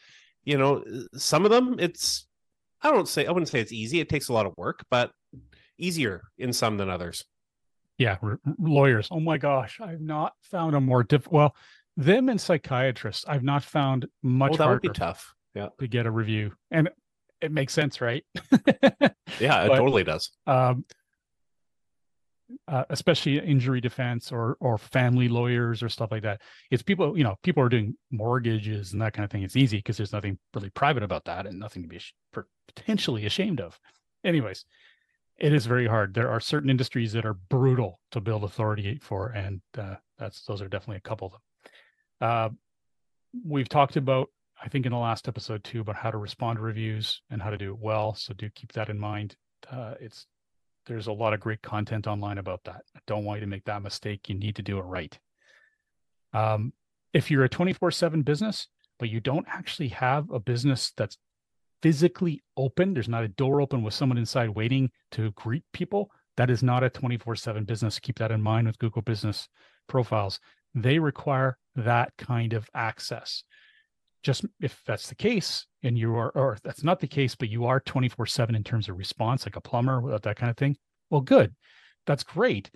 [0.44, 0.82] you know
[1.12, 2.26] some of them it's
[2.82, 4.00] I don't say I wouldn't say it's easy.
[4.00, 5.10] It takes a lot of work, but
[5.78, 7.24] easier in some than others.
[7.98, 9.08] Yeah, r- lawyers.
[9.10, 11.34] Oh my gosh, I've not found a more difficult.
[11.34, 11.56] Well,
[11.96, 14.52] them and psychiatrists, I've not found much.
[14.54, 15.34] Oh, that would be tough.
[15.54, 16.88] Yeah, to get a review, and
[17.40, 18.24] it makes sense, right?
[19.40, 20.30] yeah, it but, totally does.
[20.46, 20.84] Um,
[22.66, 26.40] uh, especially injury defense or or family lawyers or stuff like that.
[26.70, 29.42] It's people, you know, people are doing mortgages and that kind of thing.
[29.42, 32.00] It's easy because there's nothing really private about that and nothing to be
[32.74, 33.78] potentially ashamed of.
[34.24, 34.64] Anyways,
[35.38, 36.14] it is very hard.
[36.14, 40.62] There are certain industries that are brutal to build authority for, and uh, that's those
[40.62, 41.40] are definitely a couple of them.
[42.20, 42.48] Uh,
[43.44, 44.28] we've talked about,
[44.62, 47.50] I think, in the last episode too, about how to respond to reviews and how
[47.50, 48.14] to do it well.
[48.14, 49.36] So do keep that in mind.
[49.70, 50.26] Uh, it's
[50.88, 52.82] there's a lot of great content online about that.
[52.96, 54.28] I don't want you to make that mistake.
[54.28, 55.16] You need to do it right.
[56.32, 56.72] Um,
[57.12, 58.68] if you're a 24 7 business,
[58.98, 61.16] but you don't actually have a business that's
[61.82, 66.10] physically open, there's not a door open with someone inside waiting to greet people.
[66.36, 67.98] That is not a 24 7 business.
[67.98, 69.48] Keep that in mind with Google business
[69.88, 70.40] profiles.
[70.74, 73.44] They require that kind of access.
[74.22, 77.66] Just if that's the case, and you are, or that's not the case, but you
[77.66, 80.76] are 24 7 in terms of response, like a plumber, without that kind of thing,
[81.10, 81.54] well, good.
[82.06, 82.70] That's great.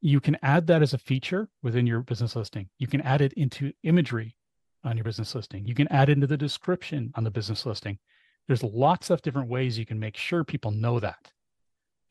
[0.00, 2.68] You can add that as a feature within your business listing.
[2.78, 4.36] You can add it into imagery
[4.84, 5.66] on your business listing.
[5.66, 7.98] You can add into the description on the business listing.
[8.46, 11.32] There's lots of different ways you can make sure people know that.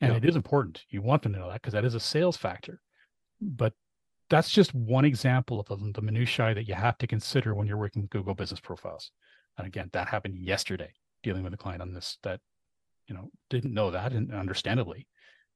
[0.00, 0.18] And yeah.
[0.18, 0.84] it is important.
[0.90, 2.80] You want them to know that because that is a sales factor.
[3.40, 3.72] But
[4.28, 7.76] that's just one example of the, the minutiae that you have to consider when you're
[7.76, 9.10] working with Google business profiles.
[9.58, 12.40] And again, that happened yesterday dealing with a client on this that,
[13.06, 15.06] you know, didn't know that and understandably.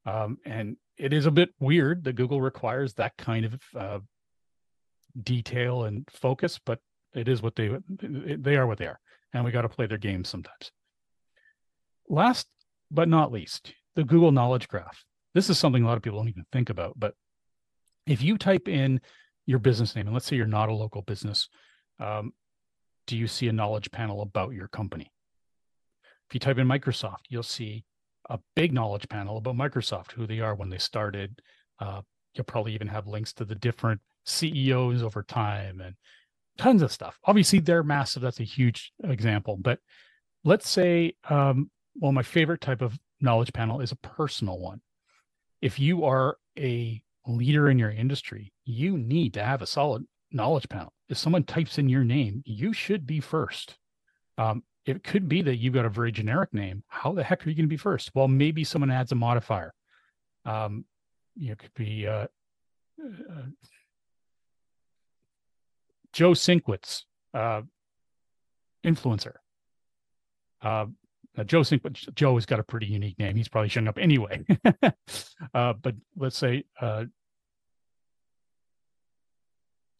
[0.05, 3.99] Um, and it is a bit weird that Google requires that kind of uh,
[5.21, 6.79] detail and focus, but
[7.13, 8.99] it is what they they are what they are,
[9.33, 10.71] and we got to play their game sometimes.
[12.07, 12.47] Last
[12.89, 15.03] but not least, the Google Knowledge Graph.
[15.33, 17.13] This is something a lot of people don't even think about, but
[18.11, 18.99] if you type in
[19.45, 21.47] your business name, and let's say you're not a local business,
[21.99, 22.33] um,
[23.07, 25.11] do you see a knowledge panel about your company?
[26.27, 27.85] If you type in Microsoft, you'll see
[28.29, 31.41] a big knowledge panel about Microsoft, who they are when they started.
[31.79, 32.01] Uh,
[32.33, 35.95] you'll probably even have links to the different CEOs over time and
[36.57, 37.17] tons of stuff.
[37.25, 38.21] Obviously, they're massive.
[38.21, 39.57] That's a huge example.
[39.57, 39.79] But
[40.43, 44.81] let's say, um, well, my favorite type of knowledge panel is a personal one.
[45.61, 50.67] If you are a leader in your industry, you need to have a solid knowledge
[50.69, 50.93] panel.
[51.09, 53.77] If someone types in your name, you should be first.
[54.37, 56.83] Um, it could be that you've got a very generic name.
[56.87, 58.11] How the heck are you going to be first?
[58.15, 59.73] Well, maybe someone adds a modifier.
[60.45, 60.85] Um,
[61.35, 62.27] you know, it could be uh,
[62.99, 63.45] uh,
[66.13, 67.03] Joe Sinkwitz,
[67.33, 67.61] uh,
[68.83, 69.35] influencer.
[71.37, 73.35] Uh, Joe Sinkwitz, Joe has got a pretty unique name.
[73.35, 74.43] He's probably showing up anyway.
[75.53, 77.05] uh, but let's say uh,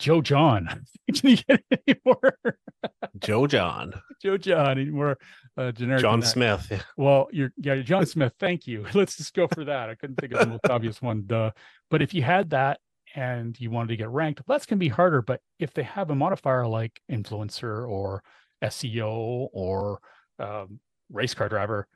[0.01, 0.67] Joe John.
[1.15, 2.37] Can you get any more?
[3.19, 3.93] Joe John.
[4.21, 4.79] Joe John.
[4.79, 5.17] Any more
[5.57, 6.01] uh, generic?
[6.01, 6.67] John Smith.
[6.71, 6.81] Yeah.
[6.97, 8.33] Well, you're yeah, you're John Smith.
[8.39, 8.85] Thank you.
[8.93, 9.89] Let's just go for that.
[9.89, 11.23] I couldn't think of the most obvious one.
[11.27, 11.51] Duh.
[11.91, 12.79] But if you had that
[13.15, 15.21] and you wanted to get ranked, that's gonna be harder.
[15.21, 18.23] But if they have a modifier like influencer or
[18.63, 20.01] SEO or
[20.39, 20.79] um,
[21.11, 21.87] race car driver,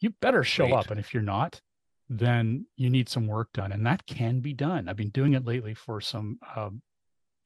[0.00, 0.78] you better show Great.
[0.78, 0.90] up.
[0.90, 1.60] And if you're not,
[2.08, 4.88] then you need some work done, and that can be done.
[4.88, 6.82] I've been doing it lately for some um,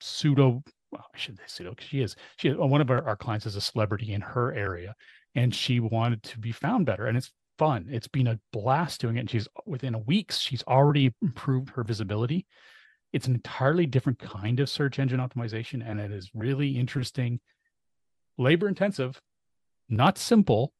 [0.00, 3.46] pseudo well, I should say pseudo, because she is she one of our, our clients
[3.46, 4.94] is a celebrity in her area,
[5.34, 7.88] and she wanted to be found better, and it's fun.
[7.90, 9.20] It's been a blast doing it.
[9.20, 12.46] And she's within a weeks, she's already improved her visibility.
[13.12, 17.40] It's an entirely different kind of search engine optimization, and it is really interesting,
[18.38, 19.20] labor intensive,
[19.88, 20.72] not simple,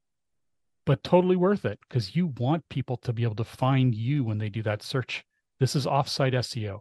[0.85, 4.39] but totally worth it because you want people to be able to find you when
[4.39, 5.24] they do that search.
[5.61, 6.80] This is offsite SEO.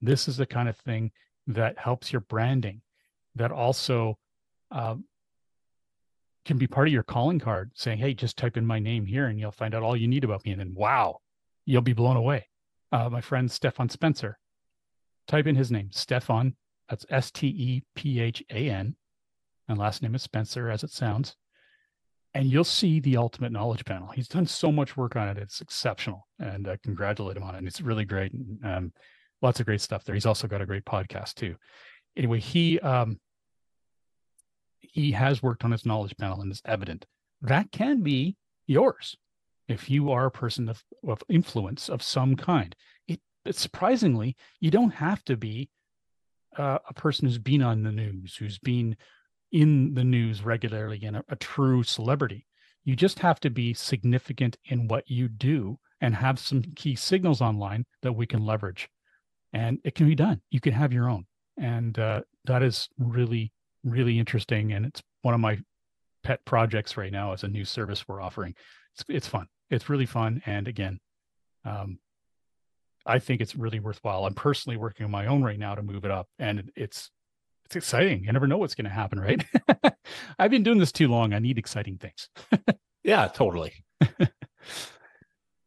[0.00, 1.10] This is the kind of thing
[1.46, 2.80] that helps your branding,
[3.34, 4.18] that also
[4.70, 5.04] um,
[6.44, 9.26] can be part of your calling card saying, Hey, just type in my name here
[9.26, 10.52] and you'll find out all you need about me.
[10.52, 11.18] And then, wow,
[11.66, 12.48] you'll be blown away.
[12.92, 14.38] Uh, my friend Stephan Spencer,
[15.26, 16.56] type in his name, Stephan.
[16.88, 18.96] That's S T E P H A N.
[19.68, 21.36] And last name is Spencer, as it sounds.
[22.32, 24.08] And you'll see the ultimate knowledge panel.
[24.08, 25.38] He's done so much work on it.
[25.38, 26.28] It's exceptional.
[26.38, 27.64] And uh, congratulate him on it.
[27.64, 28.32] It's really great.
[28.62, 28.92] Um,
[29.42, 30.14] lots of great stuff there.
[30.14, 31.56] He's also got a great podcast too.
[32.16, 33.18] Anyway, he um,
[34.80, 37.06] he has worked on his knowledge panel and it's evident.
[37.42, 39.16] That can be yours
[39.68, 42.74] if you are a person of, of influence of some kind.
[43.06, 45.70] It, it surprisingly, you don't have to be
[46.56, 48.96] uh, a person who's been on the news, who's been
[49.52, 52.46] in the news regularly and a, a true celebrity.
[52.84, 57.42] You just have to be significant in what you do and have some key signals
[57.42, 58.88] online that we can leverage.
[59.52, 60.40] And it can be done.
[60.50, 61.26] You can have your own.
[61.58, 63.52] And uh, that is really
[63.84, 65.58] really interesting and it's one of my
[66.22, 68.54] pet projects right now as a new service we're offering
[68.94, 70.98] it's, it's fun it's really fun and again
[71.64, 71.98] um,
[73.06, 76.04] i think it's really worthwhile i'm personally working on my own right now to move
[76.04, 77.10] it up and it's
[77.70, 78.24] it's exciting.
[78.24, 79.44] You never know what's going to happen right?
[80.40, 81.32] I've been doing this too long.
[81.32, 82.28] I need exciting things.
[83.02, 83.72] Yeah totally.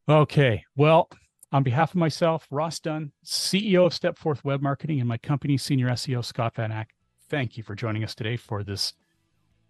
[0.07, 1.09] Okay well
[1.51, 5.87] on behalf of myself ross dunn ceo of stepforth web marketing and my company senior
[5.87, 6.91] seo scott Van Achte
[7.27, 8.93] thank you for joining us today for this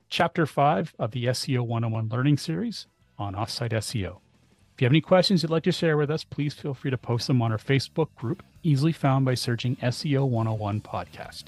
[0.09, 2.85] chapter five of the SEO 101 learning series
[3.17, 4.17] on offsite SEO.
[4.73, 6.97] If you have any questions you'd like to share with us, please feel free to
[6.97, 11.45] post them on our Facebook group, easily found by searching SEO 101 Podcast.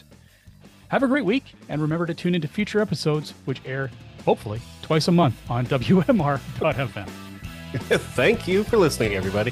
[0.96, 3.91] Have a great week, and remember to tune into future episodes, which air
[4.24, 7.10] hopefully twice a month on WMR.fm.
[8.16, 9.52] Thank you for listening, everybody.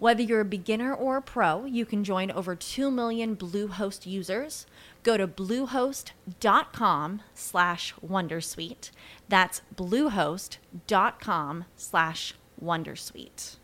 [0.00, 4.64] Whether you're a beginner or a pro, you can join over 2 million Bluehost users.
[5.02, 8.92] Go to bluehost.com slash wondersuite.
[9.28, 12.34] That's bluehost.com slash
[12.64, 13.56] wondersuite.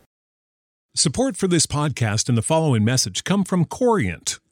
[0.95, 4.37] Support for this podcast and the following message come from Corient